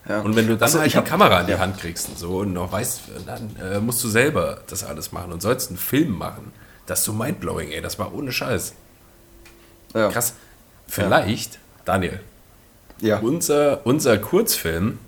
[0.08, 0.20] ja.
[0.22, 1.60] Und wenn du dann Also, halt die hab- Kamera in die ja.
[1.60, 5.32] Hand kriegst und so und noch weißt, dann äh, musst du selber das alles machen
[5.32, 6.52] und sollst einen Film machen.
[6.86, 8.74] Das ist so mindblowing, ey, das war ohne Scheiß.
[9.94, 10.10] Ja.
[10.10, 10.34] Krass.
[10.88, 12.20] Vielleicht, Daniel,
[13.00, 15.00] Ja, unser, unser Kurzfilm,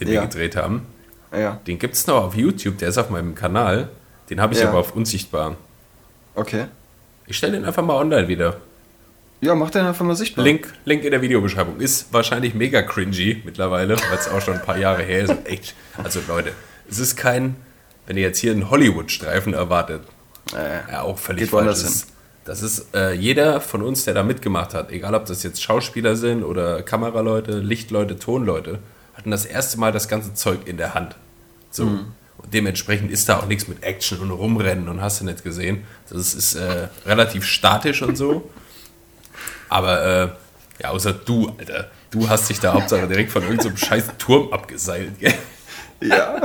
[0.00, 0.24] den wir Ja.
[0.24, 0.86] gedreht haben,
[1.32, 3.88] ja, den gibt es noch auf YouTube, der ist auf meinem Kanal.
[4.30, 4.68] Den habe ich Ja.
[4.68, 5.56] aber auf unsichtbar.
[6.34, 6.66] okay.
[7.26, 8.56] Ich stelle den einfach mal online wieder.
[9.40, 10.44] Ja, mach den einfach mal sichtbar.
[10.44, 11.78] Link, Link in der Videobeschreibung.
[11.80, 15.34] Ist wahrscheinlich mega cringy mittlerweile, weil es auch schon ein paar Jahre her ist.
[15.44, 16.52] Echt, also Leute,
[16.90, 17.56] es ist kein,
[18.06, 20.02] wenn ihr jetzt hier einen Hollywood-Streifen erwartet,
[20.54, 21.68] Äh, ja auch völlig Geht falsch.
[21.84, 22.08] ist,
[22.44, 26.16] das ist äh, jeder von uns, der da mitgemacht hat, egal ob das jetzt Schauspieler
[26.16, 28.80] sind oder Kameraleute, Lichtleute, Tonleute,
[29.14, 31.14] hatten das erste Mal das ganze Zeug in der Hand.
[31.70, 31.84] So.
[31.86, 32.06] Mhm.
[32.38, 35.84] Und dementsprechend ist da auch nichts mit Action und Rumrennen und hast du nicht gesehen.
[36.10, 38.50] Das ist äh, relativ statisch und so.
[39.68, 40.28] Aber äh,
[40.82, 41.90] ja, außer du, Alter.
[42.10, 45.34] Du hast dich da Hauptsache direkt von irgendeinem scheiß Turm abgeseilt, gell?
[46.00, 46.40] ja.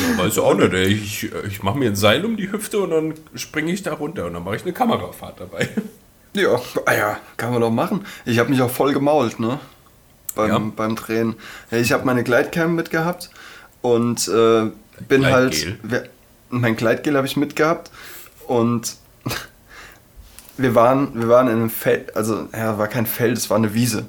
[0.00, 0.72] Ja, weiß auch nicht.
[0.72, 0.86] ey.
[0.88, 4.26] Ich, ich mache mir ein Seil um die Hüfte und dann springe ich da runter
[4.26, 5.68] und dann mache ich eine Kamerafahrt dabei.
[6.34, 8.06] Ja, ah ja, kann man doch machen.
[8.24, 9.60] Ich habe mich auch voll gemault, ne?
[10.34, 10.58] Beim, Ja.
[10.76, 11.34] beim Drehen.
[11.70, 13.30] Ich habe meine Gleitcam mitgehabt
[13.82, 14.70] und äh,
[15.08, 15.78] bin Gleitgel.
[15.90, 16.10] halt.
[16.50, 17.90] Mein Gleitgel habe ich mitgehabt
[18.46, 18.96] und
[20.56, 23.74] wir waren, wir waren in einem Feld, also ja, war kein Feld, es war eine
[23.74, 24.06] Wiese.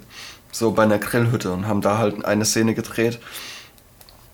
[0.51, 3.19] So bei einer Grillhütte und haben da halt eine Szene gedreht.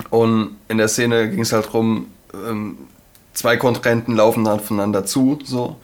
[0.09, 2.77] Und in der Szene ging es halt drum, ähm,
[3.33, 5.77] zwei Kontrahenten laufen dann voneinander zu, so.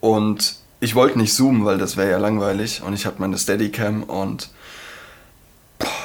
[0.00, 2.82] Und ich wollte nicht zoomen, weil das wäre ja langweilig.
[2.82, 4.50] Und ich hatte meine Steadicam und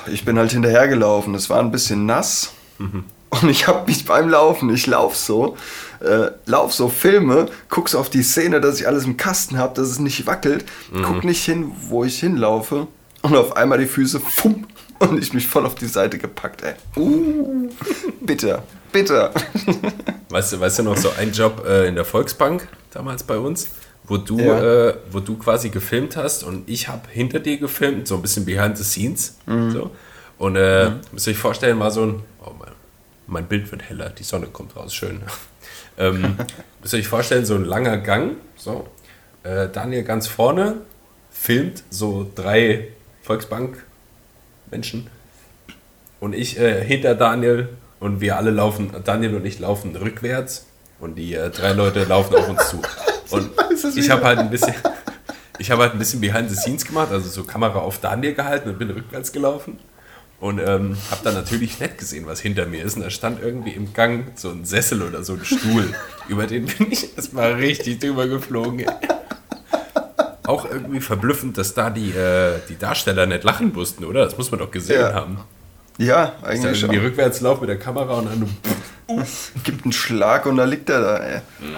[0.07, 1.35] ich bin halt hinterhergelaufen.
[1.35, 2.53] Es war ein bisschen nass.
[2.77, 3.03] Mhm.
[3.31, 5.55] Und ich habe mich beim Laufen, ich lauf so,
[6.01, 9.87] äh, lauf so, filme, guck's auf die Szene, dass ich alles im Kasten habe, dass
[9.87, 11.03] es nicht wackelt, mhm.
[11.03, 12.87] guck nicht hin, wo ich hinlaufe
[13.21, 14.67] und auf einmal die Füße, fumm,
[14.99, 16.73] und ich mich voll auf die Seite gepackt, ey.
[16.97, 17.69] Uh,
[18.21, 19.31] bitter, bitter.
[20.29, 23.69] Weißt du, weißt du noch so ein Job äh, in der Volksbank damals bei uns?
[24.11, 24.89] Wo du, ja.
[24.89, 28.43] äh, wo du quasi gefilmt hast und ich habe hinter dir gefilmt, so ein bisschen
[28.43, 29.37] behind the scenes.
[29.45, 29.71] Mhm.
[29.71, 29.91] So.
[30.37, 30.99] Und äh, mhm.
[31.13, 32.71] müsst ihr euch vorstellen, mal so ein, oh mein,
[33.27, 35.21] mein, Bild wird heller, die Sonne kommt raus, schön.
[35.97, 36.35] ähm,
[36.81, 38.85] müsst ihr euch vorstellen, so ein langer Gang, so.
[39.43, 40.81] Äh, Daniel ganz vorne
[41.31, 42.89] filmt so drei
[43.21, 45.07] Volksbank-Menschen
[46.19, 47.69] und ich äh, hinter Daniel
[48.01, 50.65] und wir alle laufen, Daniel und ich laufen rückwärts
[50.99, 52.81] und die äh, drei Leute laufen auf uns zu.
[53.31, 53.51] Und
[53.95, 54.73] ich habe halt ein bisschen,
[55.59, 58.69] ich habe halt ein bisschen behind the scenes gemacht, also so Kamera auf Daniel gehalten
[58.69, 59.79] und bin rückwärts gelaufen.
[60.39, 62.95] Und ähm, habe dann natürlich nett gesehen, was hinter mir ist.
[62.95, 65.93] Und da stand irgendwie im Gang so ein Sessel oder so ein Stuhl.
[66.27, 68.87] Über den bin ich erstmal richtig drüber geflogen.
[70.43, 74.25] Auch irgendwie verblüffend, dass da die, äh, die Darsteller nicht lachen mussten, oder?
[74.25, 75.13] Das muss man doch gesehen ja.
[75.13, 75.41] haben.
[75.99, 76.71] Ja, eigentlich.
[76.71, 79.25] Dass irgendwie rückwärts laufen mit der Kamera und dann.
[79.63, 81.41] Gibt einen Schlag und da liegt er da, ey.
[81.59, 81.75] Mhm.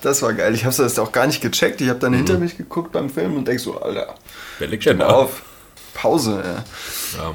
[0.00, 0.54] Das war geil.
[0.54, 1.80] Ich habe das auch gar nicht gecheckt.
[1.80, 2.18] Ich habe dann mhm.
[2.18, 4.14] hinter mich geguckt beim Film und denk so, Alter,
[4.58, 5.08] wer liegt denn da?
[5.08, 5.42] auf.
[5.94, 6.64] Pause, ja.
[7.18, 7.34] ja.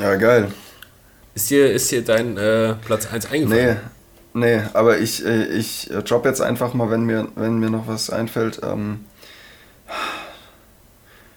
[0.00, 0.52] Ja, geil.
[1.34, 3.78] Ist dir, ist dir dein äh, Platz 1 eingefallen?
[4.32, 7.86] Nee, nee, aber ich, äh, ich drop jetzt einfach mal, wenn mir, wenn mir noch
[7.86, 8.60] was einfällt.
[8.62, 9.04] Ähm,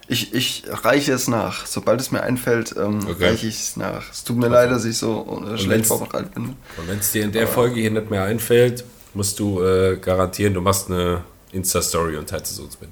[0.07, 1.65] ich, ich reiche es nach.
[1.65, 3.25] Sobald es mir einfällt, ähm, okay.
[3.25, 4.09] reiche ich es nach.
[4.11, 6.55] Es tut mir leid, dass ich so äh, schlecht vorbereitet bin.
[6.77, 10.53] Und wenn es dir in der Folge hier nicht mehr einfällt, musst du äh, garantieren,
[10.53, 12.89] du machst eine Insta-Story und teilst es uns mit.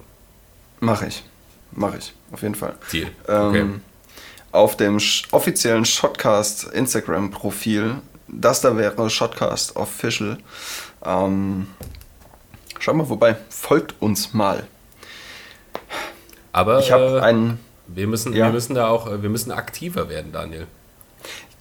[0.80, 1.24] Mach ich.
[1.72, 2.14] Mach ich.
[2.32, 2.76] Auf jeden Fall.
[2.92, 3.10] Deal.
[3.24, 3.60] Okay.
[3.60, 3.82] Ähm,
[4.52, 5.00] auf dem
[5.32, 7.96] offiziellen Shotcast Instagram-Profil,
[8.28, 10.38] das da wäre Shotcast Official.
[11.04, 11.68] Ähm,
[12.80, 13.36] schau mal vorbei.
[13.50, 14.66] Folgt uns mal.
[16.54, 17.60] Aber ich habe äh, einen.
[17.88, 18.46] Wir müssen, ja.
[18.46, 20.68] wir müssen da auch, äh, wir müssen aktiver werden, Daniel.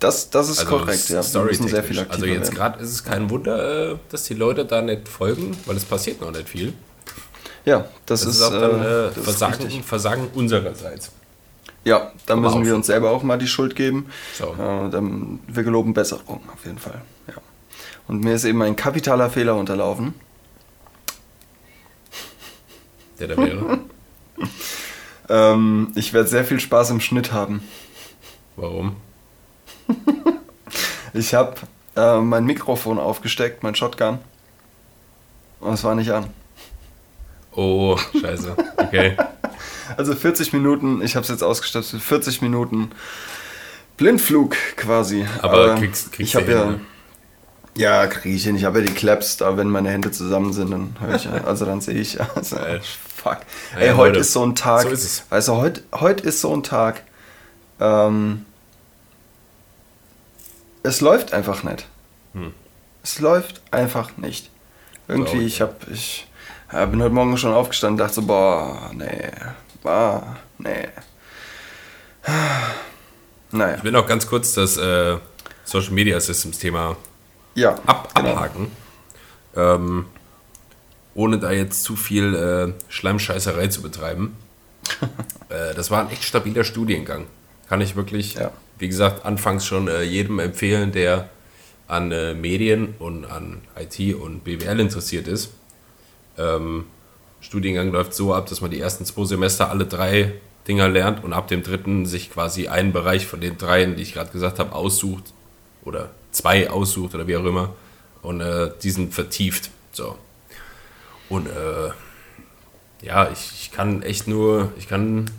[0.05, 1.23] Das, das ist also korrekt, ja.
[1.23, 4.83] Müssen sehr viel Also jetzt gerade ist es kein Wunder, äh, dass die Leute da
[4.83, 6.75] nicht folgen, weil es passiert noch nicht viel.
[7.65, 11.11] Ja, das, das ist, ist auch dann äh, Versagen, Versagen unsererseits.
[11.85, 14.11] Ja, da müssen wir uns selber auch mal die Schuld geben.
[14.35, 14.53] So.
[14.53, 17.01] Äh, dann, wir geloben Besserung, auf jeden Fall.
[17.27, 17.35] Ja.
[18.07, 20.13] Und mir ist eben ein kapitaler Fehler unterlaufen.
[23.19, 23.79] Der da wäre?
[25.31, 27.63] ähm, ich werde sehr viel Spaß im Schnitt haben.
[28.57, 28.97] Warum?
[31.15, 31.55] ich habe
[31.97, 34.19] äh, mein Mikrofon aufgesteckt, mein Shotgun.
[35.61, 36.27] Und es war nicht an.
[37.53, 38.57] Oh, scheiße.
[38.77, 39.17] Okay.
[39.97, 42.91] also 40 Minuten, ich habe es jetzt ausgestattet, 40 Minuten
[43.97, 45.27] Blindflug quasi.
[45.41, 46.75] Aber, Aber kriegst, kriegst ich habe ja,
[47.77, 48.57] ja, kriege ich hin.
[48.57, 51.33] Ich habe ja die Claps, da wenn meine Hände zusammen sind, dann höre ich ja.
[51.45, 52.29] Also dann sehe ich ja.
[52.35, 52.57] Also,
[53.17, 53.39] fuck.
[53.79, 54.83] Ey, ja, heute ist so ein Tag.
[54.83, 55.25] So ist es.
[55.31, 57.03] Also heute, heute ist so ein Tag.
[57.81, 58.47] Ähm,
[60.85, 61.87] es läuft einfach nicht.
[62.35, 62.55] Hm.
[63.03, 64.51] Es läuft einfach nicht.
[65.09, 66.29] Irgendwie, ich habe, ich
[66.73, 69.31] ja, bin heute Morgen schon aufgestanden und dachte so, boah, nee,
[69.83, 70.89] boah, nee.
[73.51, 73.77] Naja.
[73.77, 75.17] Ich will noch ganz kurz das äh,
[75.65, 76.97] Social Media Systems Thema
[77.55, 78.31] ja, ab, genau.
[78.31, 78.71] abhaken.
[79.55, 80.07] Ähm,
[81.15, 84.37] ohne da jetzt zu viel äh, Schleimscheißerei zu betreiben.
[85.49, 87.27] äh, das war ein echt stabiler Studiengang.
[87.69, 91.29] Kann ich wirklich ja wie gesagt, anfangs schon äh, jedem empfehlen, der
[91.87, 95.53] an äh, Medien und an IT und BWL interessiert ist.
[96.39, 96.87] Ähm,
[97.41, 100.33] Studiengang läuft so ab, dass man die ersten zwei Semester alle drei
[100.67, 104.15] Dinger lernt und ab dem dritten sich quasi einen Bereich von den dreien, die ich
[104.15, 105.35] gerade gesagt habe, aussucht
[105.85, 107.75] oder zwei aussucht oder wie auch immer
[108.23, 109.71] und äh, diesen vertieft.
[109.93, 110.17] So.
[111.29, 111.91] Und äh,
[113.03, 115.31] ja, ich, ich kann echt nur, ich kann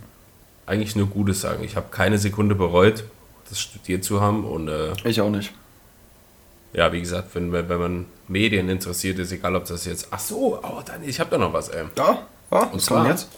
[0.66, 1.64] eigentlich nur Gutes sagen.
[1.64, 3.04] Ich habe keine Sekunde bereut
[3.50, 4.44] das studiert zu haben.
[4.44, 5.54] Und, äh, ich auch nicht.
[6.74, 10.08] Ja, wie gesagt, wenn, wenn man Medien interessiert ist, egal ob das jetzt.
[10.12, 11.86] Ach so, oh, dann, ich habe da noch was, ey.
[11.98, 12.20] Ja,
[12.52, 13.30] ja und zwar jetzt?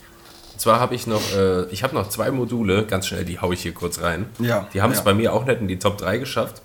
[0.54, 3.54] Und zwar habe ich noch, äh, ich habe noch zwei Module, ganz schnell, die haue
[3.54, 4.26] ich hier kurz rein.
[4.40, 4.68] Ja.
[4.74, 5.04] Die haben es ja.
[5.04, 6.64] bei mir auch nicht in die Top 3 geschafft,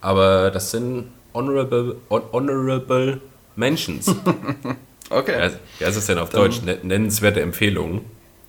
[0.00, 3.20] aber das sind Honorable, honorable
[3.56, 4.14] Mentions.
[5.10, 5.50] okay.
[5.78, 6.60] Wie heißt das denn auf dann Deutsch?
[6.62, 8.02] Nennenswerte Empfehlungen.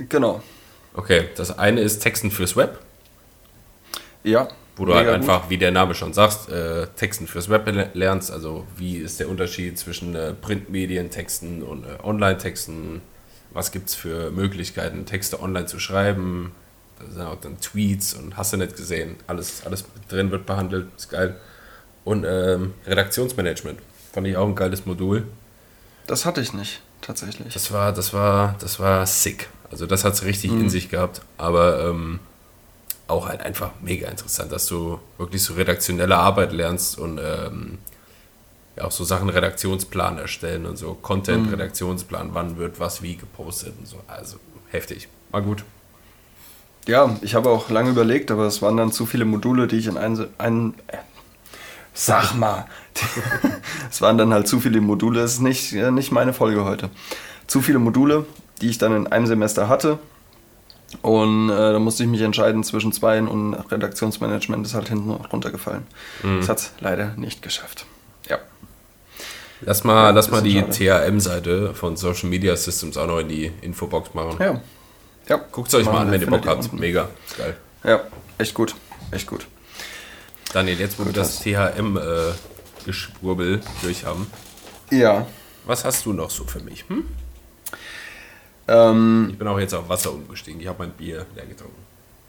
[0.09, 0.43] Genau.
[0.93, 2.79] Okay, das eine ist Texten fürs Web.
[4.23, 4.47] Ja.
[4.75, 5.49] Wo du halt einfach, gut.
[5.51, 8.31] wie der Name schon sagt, äh, Texten fürs Web lernst.
[8.31, 13.01] Also wie ist der Unterschied zwischen äh, Printmedien, Texten und äh, Online-Texten?
[13.53, 16.51] was gibt es für Möglichkeiten, Texte online zu schreiben.
[16.99, 19.17] Da sind auch dann Tweets und hast du nicht gesehen.
[19.27, 21.35] Alles, alles drin wird behandelt, ist geil.
[22.03, 23.79] Und ähm, Redaktionsmanagement.
[24.11, 25.25] Fand ich auch ein geiles Modul.
[26.07, 27.53] Das hatte ich nicht, tatsächlich.
[27.53, 29.49] Das war, das war, das war sick.
[29.73, 30.61] Also das hat es richtig mhm.
[30.61, 31.23] in sich gehabt.
[31.35, 32.19] Aber ähm,
[33.07, 37.79] auch halt einfach mega interessant, dass du wirklich so redaktionelle Arbeit lernst und ähm,
[38.77, 42.33] ja auch so Sachen Redaktionsplan erstellen und so Content-Redaktionsplan, mhm.
[42.35, 43.97] wann wird was wie gepostet und so.
[44.05, 44.37] Also
[44.69, 45.07] heftig.
[45.31, 45.63] War gut.
[46.87, 49.87] Ja, ich habe auch lange überlegt, aber es waren dann zu viele Module, die ich
[49.87, 50.27] in einen.
[50.37, 50.97] ein äh,
[51.95, 52.67] sag mal.
[53.89, 55.21] es waren dann halt zu viele Module.
[55.21, 56.91] Es ist nicht, äh, nicht meine Folge heute.
[57.47, 58.25] Zu viele Module,
[58.61, 59.99] die ich dann in einem Semester hatte.
[61.01, 65.87] Und äh, da musste ich mich entscheiden zwischen zwei und Redaktionsmanagement ist halt hinten runtergefallen.
[66.21, 66.39] Mhm.
[66.39, 67.85] Das hat es leider nicht geschafft.
[68.29, 68.37] Ja.
[69.61, 73.51] Lass mal, ja, lass mal die THM-Seite von Social Media Systems auch noch in die
[73.61, 74.37] Infobox machen.
[74.39, 74.61] Ja.
[75.27, 75.37] ja.
[75.51, 76.65] Guckt es euch mal an, wenn ihr Bock habt.
[76.65, 76.79] Unten.
[76.79, 77.09] Mega.
[77.37, 77.55] Geil.
[77.83, 78.01] Ja,
[78.37, 78.75] echt gut.
[79.11, 79.47] Echt gut.
[80.53, 84.27] Daniel, jetzt wo wir das THM-Geschwurbel äh, durch haben.
[84.91, 85.25] Ja.
[85.65, 86.85] Was hast du noch so für mich?
[86.89, 87.05] Hm?
[88.67, 90.61] Ähm, ich bin auch jetzt auf Wasser umgestiegen.
[90.61, 91.81] Ich habe mein Bier leer getrunken.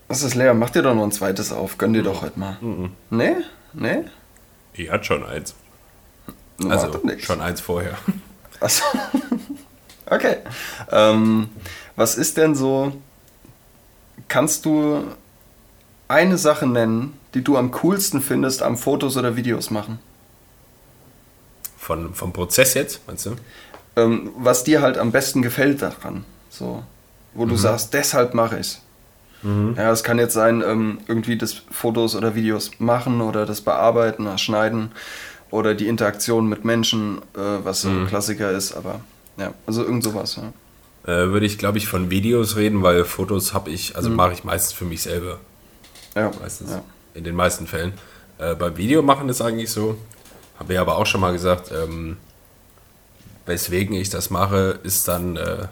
[0.09, 0.55] Was ist leer?
[0.55, 1.79] Mach dir doch noch ein zweites auf.
[1.79, 2.07] Gönn dir mhm.
[2.07, 2.57] doch heute mal.
[2.61, 2.93] Mhm.
[3.11, 3.37] Nee?
[3.73, 4.05] Nee?
[4.75, 5.55] Ich hatte schon eins.
[6.69, 7.97] Also schon eins vorher.
[8.61, 8.85] Achso.
[10.07, 10.37] okay.
[10.91, 11.49] Ähm,
[11.97, 12.93] was ist denn so?
[14.29, 15.05] Kannst du
[16.09, 19.99] eine Sache nennen, die du am coolsten findest am Fotos oder Videos machen?
[21.77, 23.37] Von, vom Prozess jetzt, meinst du?
[23.97, 26.25] Ähm, was dir halt am besten gefällt daran.
[26.51, 26.83] So.
[27.35, 27.51] Wo mhm.
[27.51, 28.81] du sagst, deshalb mache ich es.
[29.43, 29.75] Mhm.
[29.77, 34.25] Ja, es kann jetzt sein, ähm, irgendwie das Fotos oder Videos machen oder das bearbeiten,
[34.25, 34.93] das schneiden
[35.51, 38.03] oder die Interaktion mit Menschen, äh, was so mhm.
[38.03, 39.01] ein Klassiker ist, aber
[39.37, 40.37] ja, also irgend sowas.
[40.37, 40.53] Ja.
[41.13, 44.17] Äh, würde ich, glaube ich, von Videos reden, weil Fotos habe ich, also mhm.
[44.17, 45.39] mache ich meistens für mich selber.
[46.15, 46.31] Ja.
[46.41, 46.71] Meistens.
[46.71, 46.83] Ja.
[47.15, 47.93] In den meisten Fällen.
[48.39, 49.97] Äh, beim Video machen ist eigentlich so,
[50.59, 52.17] habe ich aber auch schon mal gesagt, ähm,
[53.47, 55.69] weswegen ich das mache, ist dann äh,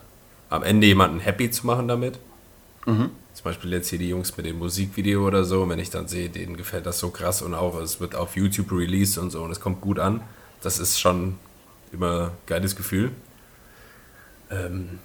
[0.50, 2.18] am Ende jemanden happy zu machen damit.
[2.86, 3.10] Mhm.
[3.32, 6.28] Zum Beispiel jetzt hier die Jungs mit dem Musikvideo oder so, wenn ich dann sehe,
[6.28, 9.50] denen gefällt das so krass und auch es wird auf YouTube released und so und
[9.50, 10.20] es kommt gut an,
[10.60, 11.38] das ist schon
[11.92, 13.12] immer ein geiles Gefühl.
[14.50, 14.98] Ähm,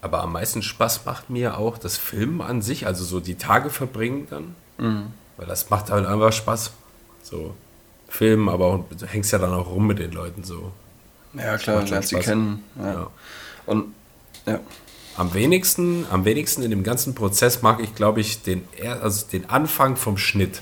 [0.00, 3.70] aber am meisten Spaß macht mir auch das Filmen an sich, also so die Tage
[3.70, 4.54] verbringen dann.
[4.78, 5.06] Mhm.
[5.36, 6.72] Weil das macht halt einfach Spaß.
[7.22, 7.54] So
[8.08, 10.72] Filmen, aber auch, du hängst ja dann auch rum mit den Leuten so.
[11.34, 12.64] Ja, klar, lernst sie kennen.
[12.78, 12.92] Ja.
[12.92, 13.10] ja.
[13.66, 13.94] Und
[14.46, 14.60] ja.
[15.16, 18.64] Am wenigsten, am wenigsten in dem ganzen Prozess mag ich, glaube ich, den,
[19.00, 20.60] also den Anfang vom Schnitt.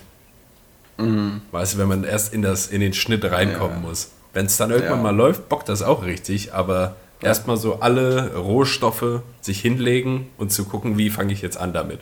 [0.96, 1.42] Mhm.
[1.50, 3.88] Weißt du, wenn man erst in, das, in den Schnitt reinkommen ja.
[3.88, 4.10] muss.
[4.32, 5.02] Wenn es dann irgendwann ja.
[5.02, 7.28] mal läuft, bockt das auch richtig, aber ja.
[7.28, 12.00] erstmal so alle Rohstoffe sich hinlegen und zu gucken, wie fange ich jetzt an damit.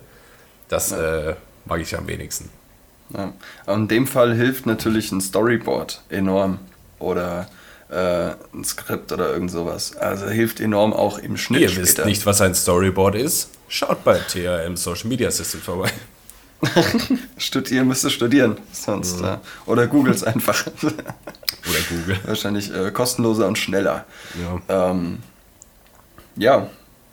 [0.69, 1.35] Das äh,
[1.65, 2.51] mag ich am wenigsten.
[3.11, 3.33] Ja.
[3.67, 6.59] In dem Fall hilft natürlich ein Storyboard enorm.
[6.99, 7.49] Oder
[7.95, 9.97] ein Skript oder irgend sowas.
[9.97, 11.61] Also hilft enorm auch im Schnitt.
[11.61, 11.83] Ihr später.
[11.83, 13.51] wisst nicht, was ein Storyboard ist?
[13.69, 15.91] Schaut bei TRM Social Media System vorbei.
[17.39, 19.21] Studieren müsste studieren, sonst.
[19.21, 19.27] Mhm.
[19.27, 20.67] Äh, oder googles einfach.
[20.83, 22.19] oder Google.
[22.25, 24.05] Wahrscheinlich äh, kostenloser und schneller.
[24.69, 25.19] Ja, ähm,
[26.37, 26.69] ja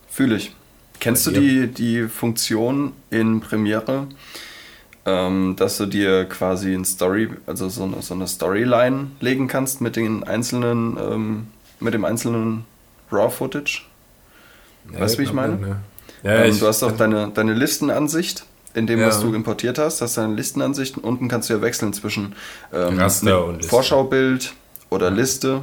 [0.10, 0.56] fühle ich.
[1.00, 4.08] Kennst du die, die Funktion in Premiere,
[5.10, 9.82] ähm, dass du dir quasi ein Story, also so eine, so eine Storyline legen kannst
[9.82, 11.48] mit den einzelnen, ähm,
[11.80, 12.66] mit dem einzelnen
[13.12, 13.84] Raw-Footage.
[14.94, 15.56] Ja, weißt du, wie ich meine?
[15.56, 15.76] Ne.
[16.24, 19.08] Ja, ähm, ich, du hast auch deine, deine Listenansicht in dem, ja.
[19.08, 22.36] was du importiert hast, hast deine Listenansicht und unten kannst du ja wechseln zwischen
[22.72, 24.54] ähm, und Vorschaubild
[24.90, 25.62] oder Liste.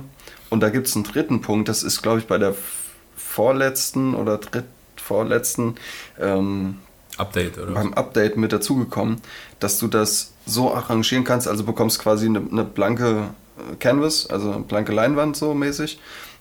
[0.50, 2.54] Und da gibt es einen dritten Punkt, das ist, glaube ich, bei der
[3.16, 5.76] vorletzten oder drittvorletzten
[6.20, 6.78] ähm,
[7.16, 7.72] Update, oder?
[7.72, 9.20] Beim Update mit dazugekommen,
[9.60, 14.52] dass du das so arrangieren kannst, also bekommst quasi eine, eine blanke äh, Canvas, also
[14.52, 15.98] eine blanke Leinwand so mäßig.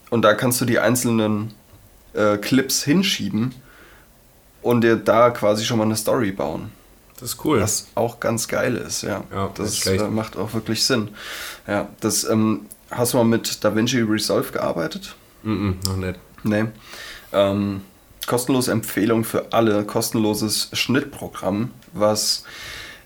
[0.09, 1.53] Und da kannst du die einzelnen
[2.13, 3.55] äh, Clips hinschieben
[4.61, 6.71] und dir da quasi schon mal eine Story bauen.
[7.19, 7.61] Das ist cool.
[7.61, 9.23] Was auch ganz geil ist, ja.
[9.33, 11.09] ja das äh, macht auch wirklich Sinn.
[11.65, 15.15] Ja, das ähm, hast du mal mit DaVinci Resolve gearbeitet?
[15.43, 16.19] Mm, -mm noch nicht.
[16.43, 16.65] Nee.
[17.31, 17.81] Ähm,
[18.27, 22.43] kostenlose Empfehlung für alle, kostenloses Schnittprogramm, was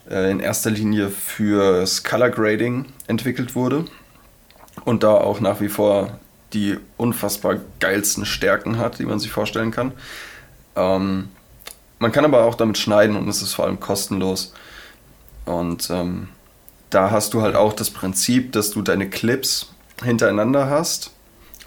[0.10, 3.86] äh, in erster Linie fürs Color Grading entwickelt wurde
[4.86, 6.20] und da auch nach wie vor
[6.54, 9.92] die unfassbar geilsten Stärken hat, die man sich vorstellen kann.
[10.76, 11.30] Ähm,
[12.00, 14.54] man kann aber auch damit schneiden und es ist vor allem kostenlos.
[15.46, 16.30] Und ähm,
[16.90, 19.72] da hast du halt auch das Prinzip, dass du deine Clips
[20.04, 21.12] hintereinander hast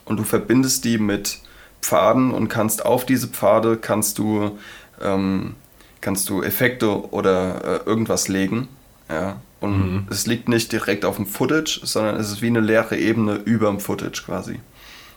[0.05, 1.39] und du verbindest die mit
[1.83, 4.59] Pfaden und kannst auf diese Pfade kannst du,
[5.03, 5.57] ähm,
[6.01, 8.69] kannst du Effekte oder äh, irgendwas legen.
[9.11, 9.41] Ja.
[9.61, 10.07] Und mhm.
[10.11, 13.69] es liegt nicht direkt auf dem Footage, sondern es ist wie eine leere Ebene über
[13.69, 14.61] dem Footage quasi.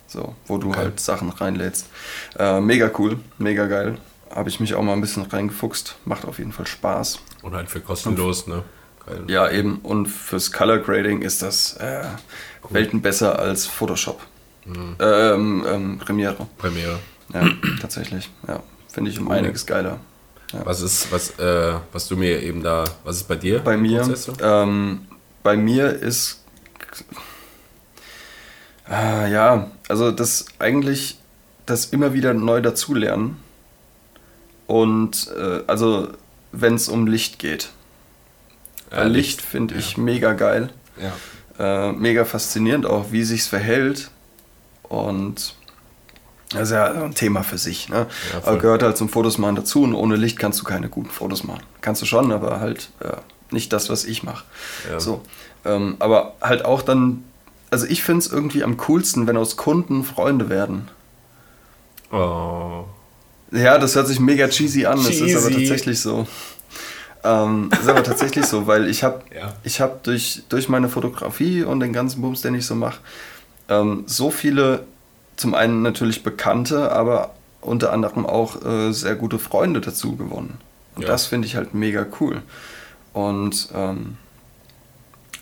[0.07, 0.77] So, wo du okay.
[0.77, 1.87] halt Sachen reinlädst.
[2.37, 3.97] Äh, mega cool, mega geil.
[4.29, 5.95] Habe ich mich auch mal ein bisschen reingefuchst.
[6.05, 7.19] Macht auf jeden Fall Spaß.
[7.41, 8.63] Und halt für kostenlos, ne?
[9.05, 9.23] Geil.
[9.27, 9.79] Ja, eben.
[9.79, 12.03] Und fürs Color Grading ist das äh,
[12.63, 12.69] cool.
[12.71, 14.19] Welten besser als Photoshop.
[14.65, 14.95] Mhm.
[14.99, 16.47] Ähm, ähm, Premiere.
[16.57, 16.99] Premiere.
[17.33, 17.47] Ja,
[17.81, 18.29] tatsächlich.
[18.47, 18.61] Ja,
[18.91, 19.35] finde ich um cool.
[19.35, 19.99] einiges geiler.
[20.51, 20.65] Ja.
[20.65, 23.59] Was ist, was, äh, was du mir eben da, was ist bei dir?
[23.59, 24.07] Bei mir,
[24.41, 25.07] ähm,
[25.43, 26.43] bei mir ist,
[28.89, 31.19] äh, ja, also das eigentlich,
[31.65, 33.37] das immer wieder neu dazulernen
[34.67, 36.09] und äh, also
[36.51, 37.69] wenn es um Licht geht.
[38.91, 39.79] Ja, Licht, Licht finde ja.
[39.79, 40.69] ich mega geil.
[40.97, 41.89] Ja.
[41.89, 44.11] Äh, mega faszinierend auch, wie sich's verhält
[44.89, 45.55] und
[46.51, 47.89] das ist ja ein Thema für sich.
[47.89, 48.07] Ne?
[48.33, 51.09] Ja, aber gehört halt zum Fotos machen dazu und ohne Licht kannst du keine guten
[51.09, 51.63] Fotos machen.
[51.81, 53.17] Kannst du schon, aber halt ja,
[53.51, 54.45] nicht das, was ich mache.
[54.89, 54.99] Ja.
[54.99, 55.21] So,
[55.65, 57.23] ähm, aber halt auch dann,
[57.71, 60.89] also ich finde es irgendwie am coolsten, wenn aus Kunden Freunde werden.
[62.11, 62.85] Oh.
[63.51, 65.21] Ja, das hört sich mega cheesy an, cheesy.
[65.21, 66.27] das ist aber tatsächlich so.
[67.23, 69.53] Ähm, ist aber tatsächlich so, weil ich habe ja.
[69.79, 72.99] hab durch, durch meine Fotografie und den ganzen Bums, den ich so mache,
[73.69, 74.85] ähm, so viele
[75.35, 80.57] zum einen natürlich Bekannte, aber unter anderem auch äh, sehr gute Freunde dazu gewonnen.
[80.95, 81.07] Und ja.
[81.07, 82.41] das finde ich halt mega cool.
[83.13, 84.17] Und, ähm,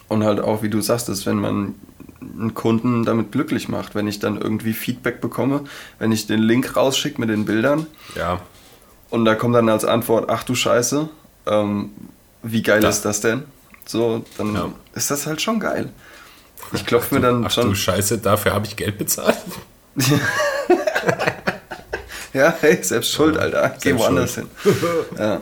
[0.08, 1.76] und halt auch, wie du sagst, ist, wenn man
[2.22, 5.66] einen Kunden damit glücklich macht, wenn ich dann irgendwie Feedback bekomme,
[6.00, 7.86] wenn ich den Link rausschicke mit den Bildern.
[8.16, 8.40] Ja.
[9.10, 11.10] Und da kommt dann als Antwort, ach du Scheiße,
[11.46, 11.92] ähm,
[12.42, 12.98] wie geil das.
[12.98, 13.44] ist das denn?
[13.86, 14.70] So, dann ja.
[14.96, 15.90] ist das halt schon geil.
[16.72, 17.66] Ich klopfe mir dann ach schon.
[17.66, 19.38] Ach du Scheiße, dafür habe ich Geld bezahlt?
[22.34, 23.76] ja, hey, selbst schuld, Alter.
[23.82, 24.48] Geh woanders hin.
[25.18, 25.42] ja.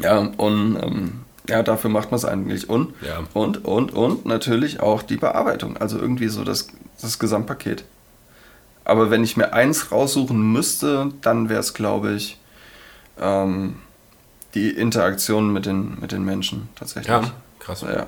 [0.00, 2.68] ja, und ähm, ja, dafür macht man es eigentlich.
[2.70, 3.22] Und, ja.
[3.34, 5.76] und, und, und natürlich auch die Bearbeitung.
[5.76, 6.68] Also irgendwie so das,
[7.00, 7.84] das Gesamtpaket.
[8.84, 12.38] Aber wenn ich mir eins raussuchen müsste, dann wäre es, glaube ich,
[13.20, 13.76] ähm,
[14.54, 17.08] die Interaktion mit den, mit den Menschen tatsächlich.
[17.08, 17.22] Ja,
[17.58, 17.82] krass.
[17.82, 18.06] Ja,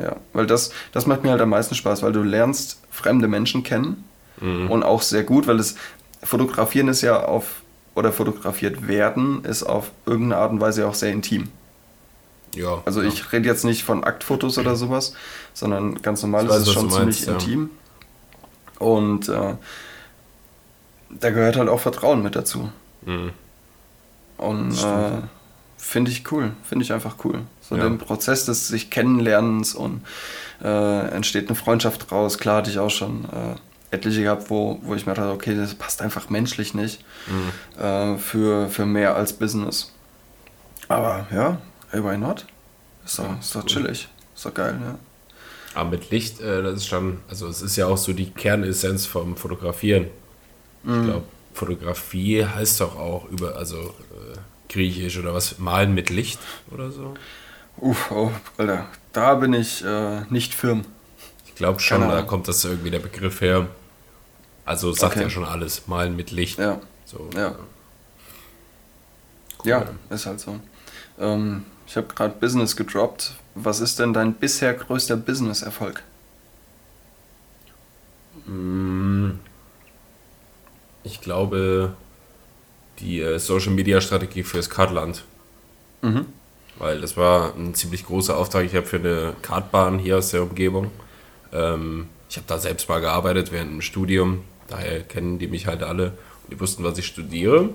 [0.00, 0.16] ja.
[0.32, 4.04] Weil das, das macht mir halt am meisten Spaß, weil du lernst fremde Menschen kennen
[4.40, 4.70] mhm.
[4.70, 5.74] und auch sehr gut, weil das
[6.22, 7.62] Fotografieren ist ja auf,
[7.94, 11.48] oder fotografiert werden, ist auf irgendeine Art und Weise auch sehr intim.
[12.54, 12.82] Ja.
[12.84, 13.08] Also ja.
[13.08, 15.14] ich rede jetzt nicht von Aktfotos oder sowas,
[15.54, 17.70] sondern ganz normal ist es schon ziemlich meinst, intim.
[18.80, 18.86] Ja.
[18.86, 19.54] Und äh,
[21.10, 22.70] da gehört halt auch Vertrauen mit dazu.
[23.04, 23.30] Mhm.
[24.36, 25.22] Und äh,
[25.78, 27.40] finde ich cool, finde ich einfach cool.
[27.60, 27.84] So ja.
[27.84, 30.02] den Prozess des sich Kennenlernens und
[30.62, 32.36] äh, entsteht eine Freundschaft raus.
[32.36, 35.74] Klar hatte ich auch schon äh, etliche gehabt, wo, wo ich mir dachte, okay, das
[35.74, 37.82] passt einfach menschlich nicht mhm.
[37.82, 39.92] äh, für, für mehr als Business.
[40.88, 41.58] Aber ja,
[41.90, 42.46] hey, why not?
[43.04, 43.66] Ist doch, ja, ist doch cool.
[43.66, 44.08] chillig.
[44.34, 44.98] Ist doch geil, ja.
[45.74, 49.06] Aber mit Licht, äh, das ist schon, also es ist ja auch so die Kernessenz
[49.06, 50.08] vom Fotografieren.
[50.82, 51.00] Mhm.
[51.00, 51.24] Ich glaube,
[51.54, 54.38] Fotografie heißt doch auch über, also äh,
[54.68, 56.38] griechisch oder was, malen mit Licht
[56.70, 57.14] oder so.
[57.78, 60.84] Uff, oh, Alter, da bin ich äh, nicht firm.
[61.46, 63.68] Ich glaube schon, da kommt das irgendwie der Begriff her.
[64.64, 65.24] Also sagt okay.
[65.24, 66.58] ja schon alles, malen mit Licht.
[66.58, 66.80] Ja.
[67.04, 67.30] So.
[67.34, 67.54] Ja.
[69.58, 69.70] Cool.
[69.70, 70.60] Ja, ist halt so.
[71.18, 73.34] Ähm, ich habe gerade Business gedroppt.
[73.54, 76.02] Was ist denn dein bisher größter Business-Erfolg?
[78.46, 79.30] Mm,
[81.02, 81.94] ich glaube,
[83.00, 85.24] die äh, Social-Media-Strategie fürs Kartland.
[86.02, 86.26] Mhm
[86.78, 88.64] weil das war ein ziemlich großer Auftrag.
[88.64, 90.90] Ich habe für eine Kartbahn hier aus der Umgebung.
[91.52, 95.82] Ähm, ich habe da selbst mal gearbeitet während dem Studium, daher kennen die mich halt
[95.82, 96.12] alle
[96.44, 97.70] und die wussten, was ich studiere.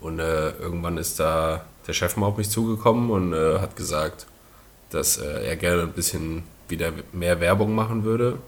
[0.00, 4.26] Und äh, irgendwann ist da der Chef mal auf mich zugekommen und äh, hat gesagt,
[4.90, 8.38] dass äh, er gerne ein bisschen wieder mehr Werbung machen würde,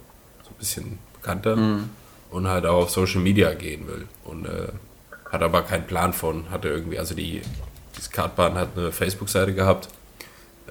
[0.42, 1.90] so ein bisschen bekannter mhm.
[2.30, 4.06] und halt auch auf Social Media gehen will.
[4.24, 4.68] Und äh,
[5.30, 7.42] hat aber keinen Plan von, hatte irgendwie, also die
[7.96, 9.88] diese Kartbahn hat eine Facebook-Seite gehabt,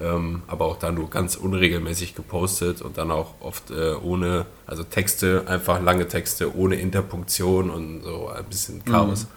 [0.00, 4.82] ähm, aber auch da nur ganz unregelmäßig gepostet und dann auch oft äh, ohne, also
[4.82, 9.24] Texte, einfach lange Texte ohne Interpunktion und so ein bisschen Chaos.
[9.24, 9.28] Mhm.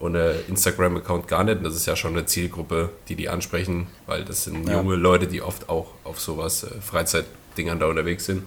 [0.00, 1.58] Und äh, Instagram-Account gar nicht.
[1.58, 4.76] Und das ist ja schon eine Zielgruppe, die die ansprechen, weil das sind ja.
[4.76, 8.44] junge Leute, die oft auch auf sowas äh, Freizeitdingern da unterwegs sind.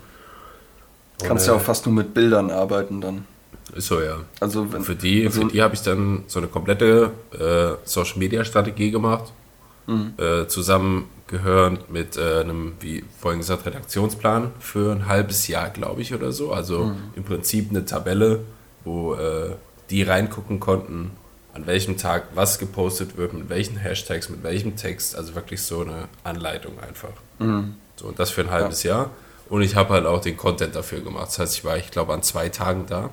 [1.22, 3.28] Und, Kannst ja auch fast nur mit Bildern arbeiten dann.
[3.76, 4.18] Ist so, ja.
[4.40, 8.44] Also wenn, für die, also, die habe ich dann so eine komplette äh, Social Media
[8.44, 9.32] Strategie gemacht.
[9.88, 10.14] Mhm.
[10.18, 16.14] Äh, zusammengehörend mit äh, einem, wie vorhin gesagt, Redaktionsplan für ein halbes Jahr, glaube ich,
[16.14, 16.52] oder so.
[16.52, 16.96] Also mhm.
[17.16, 18.42] im Prinzip eine Tabelle,
[18.84, 19.56] wo äh,
[19.90, 21.12] die reingucken konnten,
[21.54, 25.16] an welchem Tag was gepostet wird, mit welchen Hashtags, mit welchem Text.
[25.16, 27.14] Also wirklich so eine Anleitung einfach.
[27.40, 27.76] Mhm.
[27.96, 28.96] So, und das für ein halbes ja.
[28.96, 29.10] Jahr.
[29.50, 31.28] Und ich habe halt auch den Content dafür gemacht.
[31.28, 33.10] Das heißt, ich war, ich glaube, an zwei Tagen da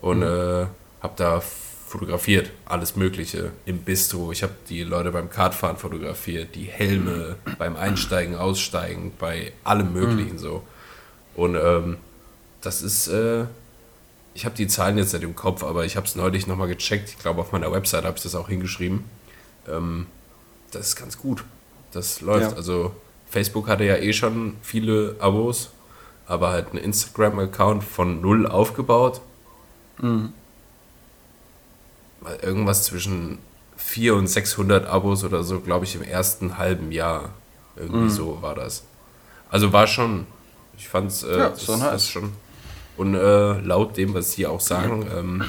[0.00, 0.24] und mhm.
[0.24, 0.66] äh,
[1.02, 1.42] habe da
[1.90, 4.30] fotografiert, alles Mögliche im Bistro.
[4.30, 10.34] Ich habe die Leute beim Kartfahren fotografiert, die Helme beim Einsteigen, Aussteigen, bei allem Möglichen
[10.34, 10.38] mhm.
[10.38, 10.62] so.
[11.34, 11.96] Und ähm,
[12.60, 13.44] das ist, äh,
[14.34, 17.08] ich habe die Zahlen jetzt nicht im Kopf, aber ich habe es neulich nochmal gecheckt.
[17.08, 19.04] Ich glaube, auf meiner Website habe ich das auch hingeschrieben.
[19.68, 20.06] Ähm,
[20.70, 21.42] das ist ganz gut.
[21.92, 22.52] Das läuft.
[22.52, 22.56] Ja.
[22.56, 22.92] Also
[23.28, 25.70] Facebook hatte ja eh schon viele Abos,
[26.26, 29.20] aber halt einen Instagram-Account von null aufgebaut.
[30.00, 30.32] Mhm.
[32.42, 33.38] Irgendwas zwischen
[33.76, 37.30] 400 und 600 Abos oder so, glaube ich, im ersten halben Jahr.
[37.76, 38.10] Irgendwie mhm.
[38.10, 38.84] so war das.
[39.50, 40.26] Also war schon,
[40.76, 42.08] ich fand es äh, ja, so nice.
[42.08, 42.32] schon.
[42.96, 45.44] Und äh, laut dem, was sie auch sagen, ähm,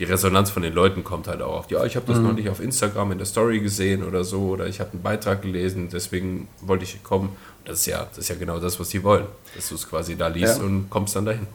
[0.00, 1.70] die Resonanz von den Leuten kommt halt auch auf.
[1.70, 2.24] Ja, ich habe das mhm.
[2.24, 5.42] noch nicht auf Instagram in der Story gesehen oder so, oder ich habe einen Beitrag
[5.42, 7.36] gelesen, deswegen wollte ich kommen.
[7.64, 9.26] Das ist ja, das ist ja genau das, was die wollen.
[9.54, 10.64] Dass du es quasi da liest ja.
[10.64, 11.46] und kommst dann dahin.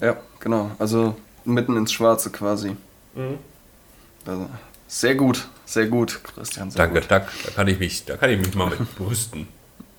[0.00, 0.70] Ja, genau.
[0.78, 2.76] Also mitten ins Schwarze quasi.
[3.14, 3.38] Mhm.
[4.26, 4.48] Also,
[4.88, 6.70] sehr gut, sehr gut, Christian.
[6.70, 7.10] Sehr Danke, gut.
[7.10, 7.28] Dank.
[7.44, 9.48] Da kann ich mich, da kann ich mich mal mit brüsten.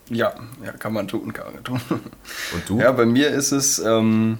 [0.10, 0.34] Ja,
[0.64, 1.82] ja, kann man tun, kann man tun.
[1.90, 2.80] Und du?
[2.80, 4.40] Ja, bei mir ist es, ähm,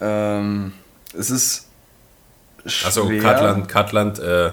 [0.00, 0.72] ähm,
[1.12, 1.66] es ist
[2.64, 4.52] Achso, Katland, Katland äh,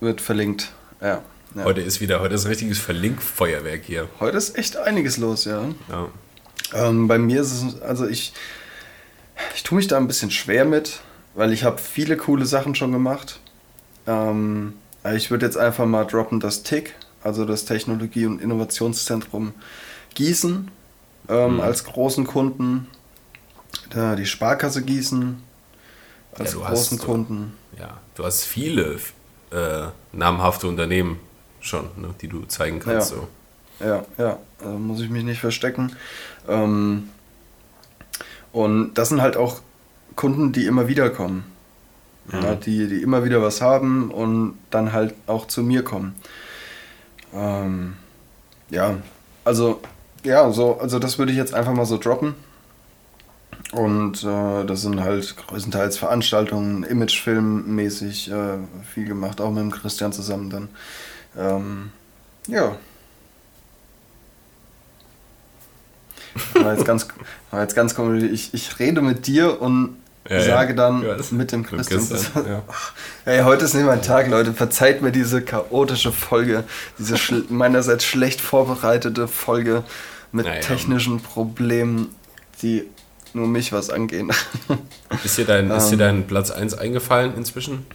[0.00, 0.72] wird verlinkt.
[1.00, 1.22] Ja,
[1.54, 4.08] ja, Heute ist wieder, heute ist ein richtiges Verlinkfeuerwerk hier.
[4.20, 5.64] Heute ist echt einiges los, ja.
[5.88, 6.08] ja.
[6.74, 8.32] Ähm, bei mir ist es, also ich,
[9.54, 11.00] ich tue mich da ein bisschen schwer mit,
[11.34, 13.40] weil ich habe viele coole Sachen schon gemacht.
[14.06, 14.74] Ähm,
[15.14, 19.54] ich würde jetzt einfach mal droppen das TIC, also das Technologie- und Innovationszentrum
[20.14, 20.70] Gießen
[21.28, 21.60] ähm, mhm.
[21.60, 22.88] als großen Kunden.
[23.90, 25.42] Da die Sparkasse Gießen,
[26.32, 27.52] als ja, großen hast, Kunden.
[27.78, 28.98] Ja, du hast viele
[29.50, 31.20] äh, namhafte Unternehmen
[31.60, 33.12] schon, ne, die du zeigen kannst.
[33.12, 33.84] Ja, so.
[33.84, 35.94] ja, ja also muss ich mich nicht verstecken.
[36.48, 37.10] Ähm,
[38.52, 39.60] und das sind halt auch
[40.16, 41.44] Kunden, die immer wieder kommen.
[42.26, 42.42] Mhm.
[42.42, 46.14] Ja, die, die immer wieder was haben und dann halt auch zu mir kommen.
[47.34, 47.94] Ähm,
[48.70, 48.96] ja,
[49.44, 49.80] also,
[50.24, 52.34] ja, so, also das würde ich jetzt einfach mal so droppen.
[53.72, 58.58] Und äh, das sind halt größtenteils Veranstaltungen, Imagefilmmäßig äh,
[58.94, 60.68] viel gemacht, auch mit dem Christian zusammen dann.
[61.36, 61.90] Ähm,
[62.46, 62.76] ja.
[66.54, 67.08] War jetzt ganz,
[67.50, 68.24] war jetzt ganz komisch.
[68.24, 69.96] Ich, ich rede mit dir und
[70.28, 71.16] ja, sage dann ja.
[71.30, 72.06] mit dem Christian.
[72.06, 72.62] Christian ja.
[73.24, 74.52] Ey, heute ist nicht mein Tag, Leute.
[74.52, 76.64] Verzeiht mir diese chaotische Folge,
[76.98, 79.84] diese schl meinerseits schlecht vorbereitete Folge
[80.32, 82.14] mit technischen Problemen,
[82.62, 82.84] die
[83.32, 84.30] nur mich was angehen.
[85.24, 85.98] Ist dir dein, ist dir ähm.
[85.98, 87.86] dein Platz 1 eingefallen inzwischen?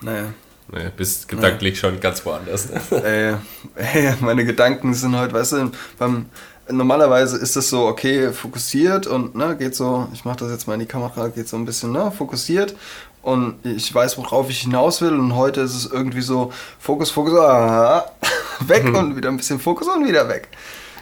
[0.00, 0.32] Naja.
[0.68, 1.92] Naja, bist gedanklich naja.
[1.92, 2.68] schon ganz woanders.
[2.70, 2.80] Ne?
[3.04, 3.34] Ey,
[3.76, 6.26] ey, meine Gedanken sind heute, weißt du, beim,
[6.70, 10.74] normalerweise ist es so, okay, fokussiert und ne, geht so, ich mache das jetzt mal
[10.74, 12.74] in die Kamera, geht so ein bisschen ne, fokussiert
[13.22, 17.38] und ich weiß, worauf ich hinaus will und heute ist es irgendwie so, Fokus, Fokus,
[17.38, 18.10] ah,
[18.60, 18.94] weg mhm.
[18.94, 20.48] und wieder ein bisschen Fokus und wieder weg.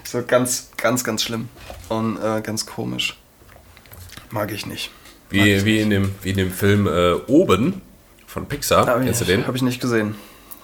[0.05, 1.49] So ganz, ganz, ganz schlimm
[1.89, 3.19] und äh, ganz komisch.
[4.31, 4.91] Mag ich nicht.
[5.31, 5.83] Wie, ich wie, nicht.
[5.83, 7.81] In, dem, wie in dem Film äh, Oben
[8.27, 8.87] von Pixar.
[8.87, 9.47] Hab Kennst du den?
[9.47, 10.15] Habe ich nicht gesehen.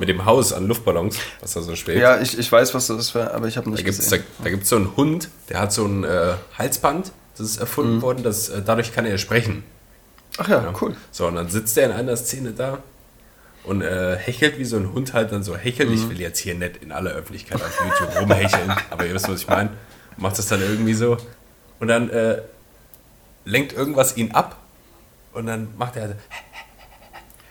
[0.00, 2.00] Mit dem Haus an Luftballons, was da so schwebt.
[2.00, 4.24] Ja, ich, ich weiß, was das ist, aber ich habe nicht da gibt's, gesehen.
[4.38, 7.58] Da, da gibt es so einen Hund, der hat so ein äh, Halsband, das ist
[7.58, 8.02] erfunden mhm.
[8.02, 9.62] worden, das, äh, dadurch kann er sprechen.
[10.38, 10.96] Ach ja, ja, cool.
[11.10, 12.78] So, und dann sitzt er in einer Szene da
[13.64, 15.90] und äh, hechelt wie so ein Hund halt dann so hechelt.
[15.90, 15.94] Mhm.
[15.94, 19.42] Ich will jetzt hier nicht in aller Öffentlichkeit auf YouTube rumhecheln, aber ihr wisst, was
[19.42, 19.70] ich meine.
[20.16, 21.16] Macht das dann irgendwie so.
[21.78, 22.42] Und dann äh,
[23.44, 24.56] lenkt irgendwas ihn ab
[25.32, 26.02] und dann macht er.
[26.02, 26.14] Also,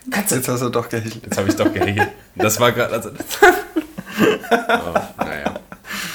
[0.10, 0.36] Katze.
[0.36, 1.24] Jetzt hast du doch gehechelt.
[1.24, 2.10] Jetzt habe ich doch gehechelt.
[2.36, 2.94] Das war gerade.
[2.94, 3.10] Also,
[4.20, 5.60] oh, naja.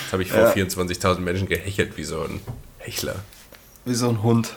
[0.02, 0.52] Jetzt habe ich vor ja.
[0.52, 2.40] 24.000 Menschen gehechelt wie so ein
[2.78, 3.16] Hechler.
[3.84, 4.54] Wie so ein Hund.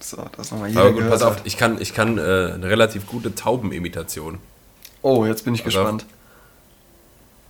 [0.00, 0.80] So, das nochmal hier.
[0.80, 4.38] Aber gut, pass auf, ich kann, ich kann äh, eine relativ gute Taubenimitation.
[5.02, 6.04] Oh, jetzt bin ich pass gespannt.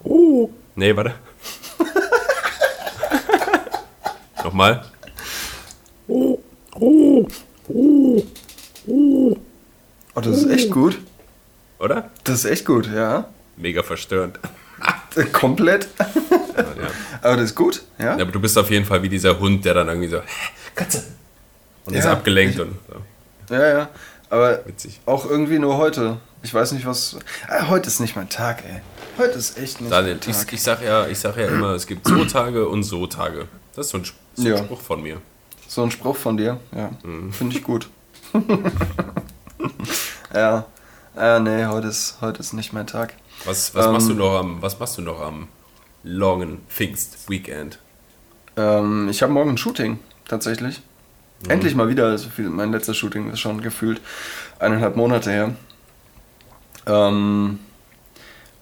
[0.04, 0.10] Auf.
[0.10, 0.50] Oh.
[0.76, 1.14] Nee, warte.
[4.44, 4.84] Nochmal.
[6.06, 6.38] Oh,
[6.74, 7.26] oh,
[7.68, 8.22] oh,
[8.86, 9.36] oh.
[10.14, 10.98] Das ist echt gut.
[11.78, 12.10] Oder?
[12.24, 13.28] Das ist echt gut, ja.
[13.56, 14.38] Mega verstörend.
[15.32, 15.88] Komplett.
[15.98, 16.90] Ja, ja.
[17.22, 18.16] Aber das ist gut, ja.
[18.16, 18.22] ja.
[18.22, 20.20] Aber du bist auf jeden Fall wie dieser Hund, der dann irgendwie so,
[20.74, 21.04] Katze.
[21.84, 23.54] Und ist abgelenkt ich, und so.
[23.54, 23.88] Ja, ja.
[24.30, 25.00] Aber Witzig.
[25.06, 26.18] auch irgendwie nur heute.
[26.42, 27.16] Ich weiß nicht, was.
[27.48, 28.80] Ah, heute ist nicht mein Tag, ey.
[29.18, 30.46] Heute ist echt nicht Daniel, mein Tag.
[30.48, 33.46] Ich, ich, sag ja, ich sag ja immer, es gibt so Tage und so Tage.
[33.76, 34.04] Das ist so ein,
[34.34, 35.20] so ein Spruch von mir.
[35.68, 36.90] So ein Spruch von dir, ja.
[37.02, 37.32] Mhm.
[37.32, 37.88] Finde ich gut.
[40.34, 40.66] ja.
[41.16, 43.14] Ja, nee, heute ist, heute ist nicht mein Tag.
[43.44, 45.48] Was, was, ähm, machst du noch am, was machst du noch am
[46.02, 47.78] langen Pfingst-Weekend?
[48.56, 50.82] Ähm, ich habe morgen ein Shooting, tatsächlich.
[51.44, 51.50] Mhm.
[51.50, 54.00] Endlich mal wieder, also viel, mein letztes Shooting ist schon gefühlt
[54.58, 55.54] eineinhalb Monate her.
[56.86, 57.60] Ähm,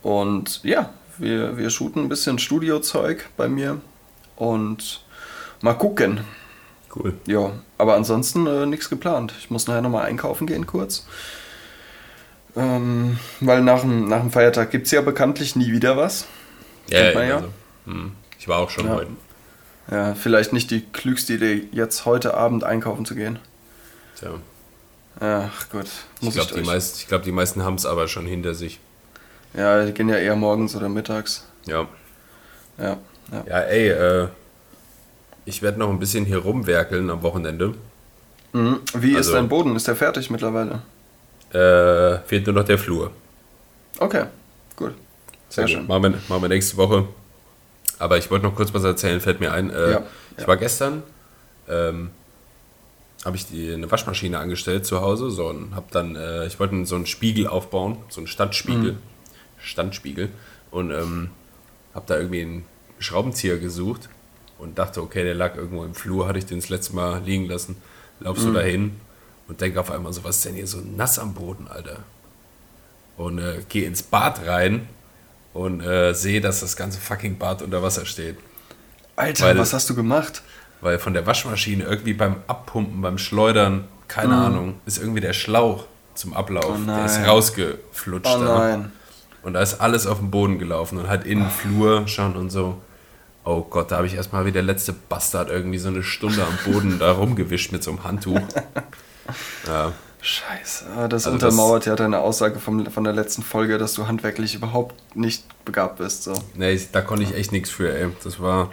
[0.03, 3.81] und ja, wir, wir shooten ein bisschen Studiozeug bei mir
[4.37, 5.05] und
[5.63, 6.21] mal gucken.
[6.95, 7.15] Cool.
[7.27, 9.33] Ja, aber ansonsten äh, nichts geplant.
[9.39, 11.07] Ich muss nachher nochmal einkaufen gehen kurz.
[12.55, 16.27] Ähm, weil nach dem, nach dem Feiertag gibt es ja bekanntlich nie wieder was.
[16.89, 17.37] Ja, ja, ja.
[17.37, 17.49] Also,
[17.87, 18.13] hm.
[18.39, 18.95] Ich war auch schon ja.
[18.95, 19.11] heute.
[19.91, 23.39] Ja, vielleicht nicht die klügste Idee, jetzt heute Abend einkaufen zu gehen.
[24.19, 24.35] Tja.
[25.21, 25.87] Ach gut.
[26.21, 28.81] Muss ich glaube, die, meist, glaub, die meisten haben es aber schon hinter sich.
[29.55, 31.47] Ja, die gehen ja eher morgens oder mittags.
[31.67, 31.87] Ja.
[32.79, 32.97] Ja,
[33.31, 33.45] ja.
[33.47, 34.29] ja ey, äh,
[35.45, 37.75] ich werde noch ein bisschen hier rumwerkeln am Wochenende.
[38.53, 38.81] Mhm.
[38.95, 39.75] Wie also, ist dein Boden?
[39.77, 40.83] Ist der fertig mittlerweile?
[41.53, 43.11] Äh, fehlt nur noch der Flur.
[43.99, 44.25] Okay,
[44.77, 44.95] gut.
[45.49, 45.87] Sehr, Sehr schön.
[45.87, 47.09] Machen wir, machen wir nächste Woche.
[47.99, 49.71] Aber ich wollte noch kurz was erzählen, fällt mir ein.
[49.71, 50.03] Äh, ja,
[50.37, 51.03] ich war gestern,
[51.69, 52.11] ähm,
[53.25, 56.85] habe ich die, eine Waschmaschine angestellt zu Hause, so und habe dann, äh, ich wollte
[56.87, 58.99] so einen Spiegel aufbauen, so einen Standspiegel, mhm.
[59.59, 60.31] Standspiegel
[60.71, 61.31] und ähm,
[61.95, 62.65] habe da irgendwie einen
[62.99, 64.09] Schraubenzieher gesucht
[64.63, 67.47] und dachte, okay, der lag irgendwo im Flur, hatte ich den das letzte Mal liegen
[67.47, 67.77] lassen.
[68.21, 68.49] Laufst mhm.
[68.49, 69.01] du dahin
[69.49, 71.99] und denke auf einmal so, was ist denn hier so nass am Boden, Alter?
[73.17, 74.87] Und äh, gehe ins Bad rein
[75.53, 78.37] und äh, sehe, dass das ganze fucking Bad unter Wasser steht.
[79.17, 80.43] Alter, weil, was hast du gemacht?
[80.81, 84.43] Weil von der Waschmaschine irgendwie beim Abpumpen, beim Schleudern, keine mhm.
[84.43, 88.35] Ahnung, ist irgendwie der Schlauch zum Ablauf, oh der ist rausgeflutscht.
[88.35, 88.93] Oh nein.
[89.43, 92.51] Und da ist alles auf den Boden gelaufen und halt in den Flur schon und
[92.51, 92.81] so.
[93.45, 96.73] Oh Gott, da habe ich erstmal wie der letzte Bastard irgendwie so eine Stunde am
[96.73, 98.41] Boden da rumgewischt mit so einem Handtuch.
[99.67, 99.93] Ja.
[100.21, 103.95] Scheiße, ah, das also untermauert das, ja deine Aussage vom, von der letzten Folge, dass
[103.95, 106.23] du handwerklich überhaupt nicht begabt bist.
[106.23, 106.35] So.
[106.55, 108.09] Nee, da konnte ich echt nichts für, ey.
[108.23, 108.71] Das war.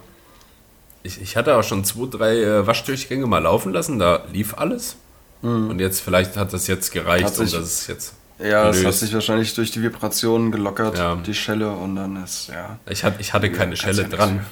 [1.01, 4.97] Ich, ich hatte auch schon zwei, drei äh, Waschdurchgänge mal laufen lassen, da lief alles.
[5.41, 5.71] Mhm.
[5.71, 8.13] Und jetzt, vielleicht hat das jetzt gereicht, sich, um das jetzt.
[8.39, 11.15] Ja, es hat sich wahrscheinlich durch die Vibrationen gelockert, ja.
[11.15, 12.79] die Schelle, und dann ist, ja.
[12.87, 14.45] Ich, hat, ich hatte keine Schelle dran.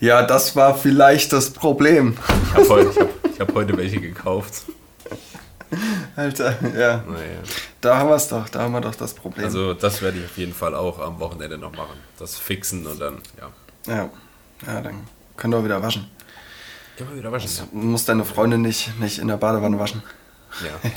[0.00, 2.16] Ja, das war vielleicht das Problem.
[2.44, 4.64] Ich habe heute, hab, hab heute welche gekauft.
[6.16, 7.04] Alter, ja.
[7.06, 7.40] Naja.
[7.80, 9.46] Da haben wir es doch, da haben wir doch das Problem.
[9.46, 11.96] Also das werde ich auf jeden Fall auch am Wochenende noch machen.
[12.18, 13.94] Das fixen und dann, ja.
[13.94, 14.10] Ja,
[14.66, 16.06] ja dann können wir wieder waschen.
[16.98, 20.02] Können wir wieder waschen, das, Du musst deine Freundin nicht, nicht in der Badewanne waschen.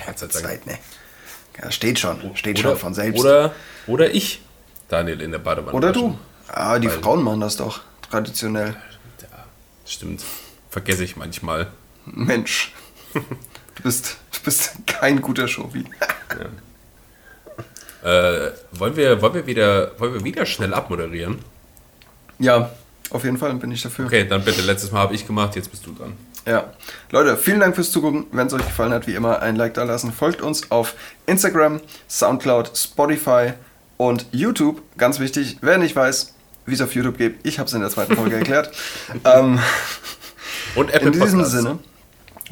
[0.05, 0.77] Ja, Zeit, ne.
[1.61, 3.19] Ja, steht schon, steht oder, schon von selbst.
[3.19, 3.53] Oder,
[3.87, 4.41] oder ich,
[4.89, 6.01] Daniel, in der Badewanne Oder waschen.
[6.01, 6.19] du.
[6.47, 8.75] Ah, die Weil, Frauen machen das doch, traditionell.
[9.21, 9.45] Ja,
[9.85, 10.23] stimmt.
[10.69, 11.67] Vergesse ich manchmal.
[12.05, 12.73] Mensch.
[13.13, 15.85] Du bist, du bist kein guter Shovi.
[18.03, 18.47] ja.
[18.47, 21.39] äh, wollen, wir, wollen, wir wieder, wollen wir wieder schnell abmoderieren?
[22.39, 22.71] Ja,
[23.09, 24.05] auf jeden Fall bin ich dafür.
[24.05, 24.61] Okay, dann bitte.
[24.61, 26.13] Letztes Mal habe ich gemacht, jetzt bist du dran.
[26.45, 26.73] Ja.
[27.11, 28.27] Leute, vielen Dank fürs Zugucken.
[28.31, 30.13] Wenn es euch gefallen hat, wie immer, ein Like da lassen.
[30.13, 30.93] Folgt uns auf
[31.25, 33.53] Instagram, Soundcloud, Spotify
[33.97, 34.81] und YouTube.
[34.97, 36.33] Ganz wichtig, wer nicht weiß,
[36.65, 38.71] wie es auf YouTube geht, ich habe es in der zweiten Folge erklärt.
[39.23, 39.59] ähm,
[40.75, 41.51] und Apple In diesem Podcasts.
[41.53, 41.79] Sinne.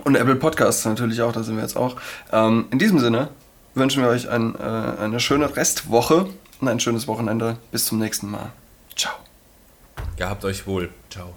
[0.04, 1.98] Und Apple Podcasts natürlich auch, da sind wir jetzt auch.
[2.32, 3.30] Ähm, in diesem Sinne
[3.76, 6.28] wünschen wir euch ein, äh, eine schöne Restwoche
[6.60, 7.58] und ein schönes Wochenende.
[7.72, 8.52] Bis zum nächsten Mal.
[8.96, 9.14] Ciao.
[10.18, 10.90] Gehabt euch wohl.
[11.10, 11.36] Ciao.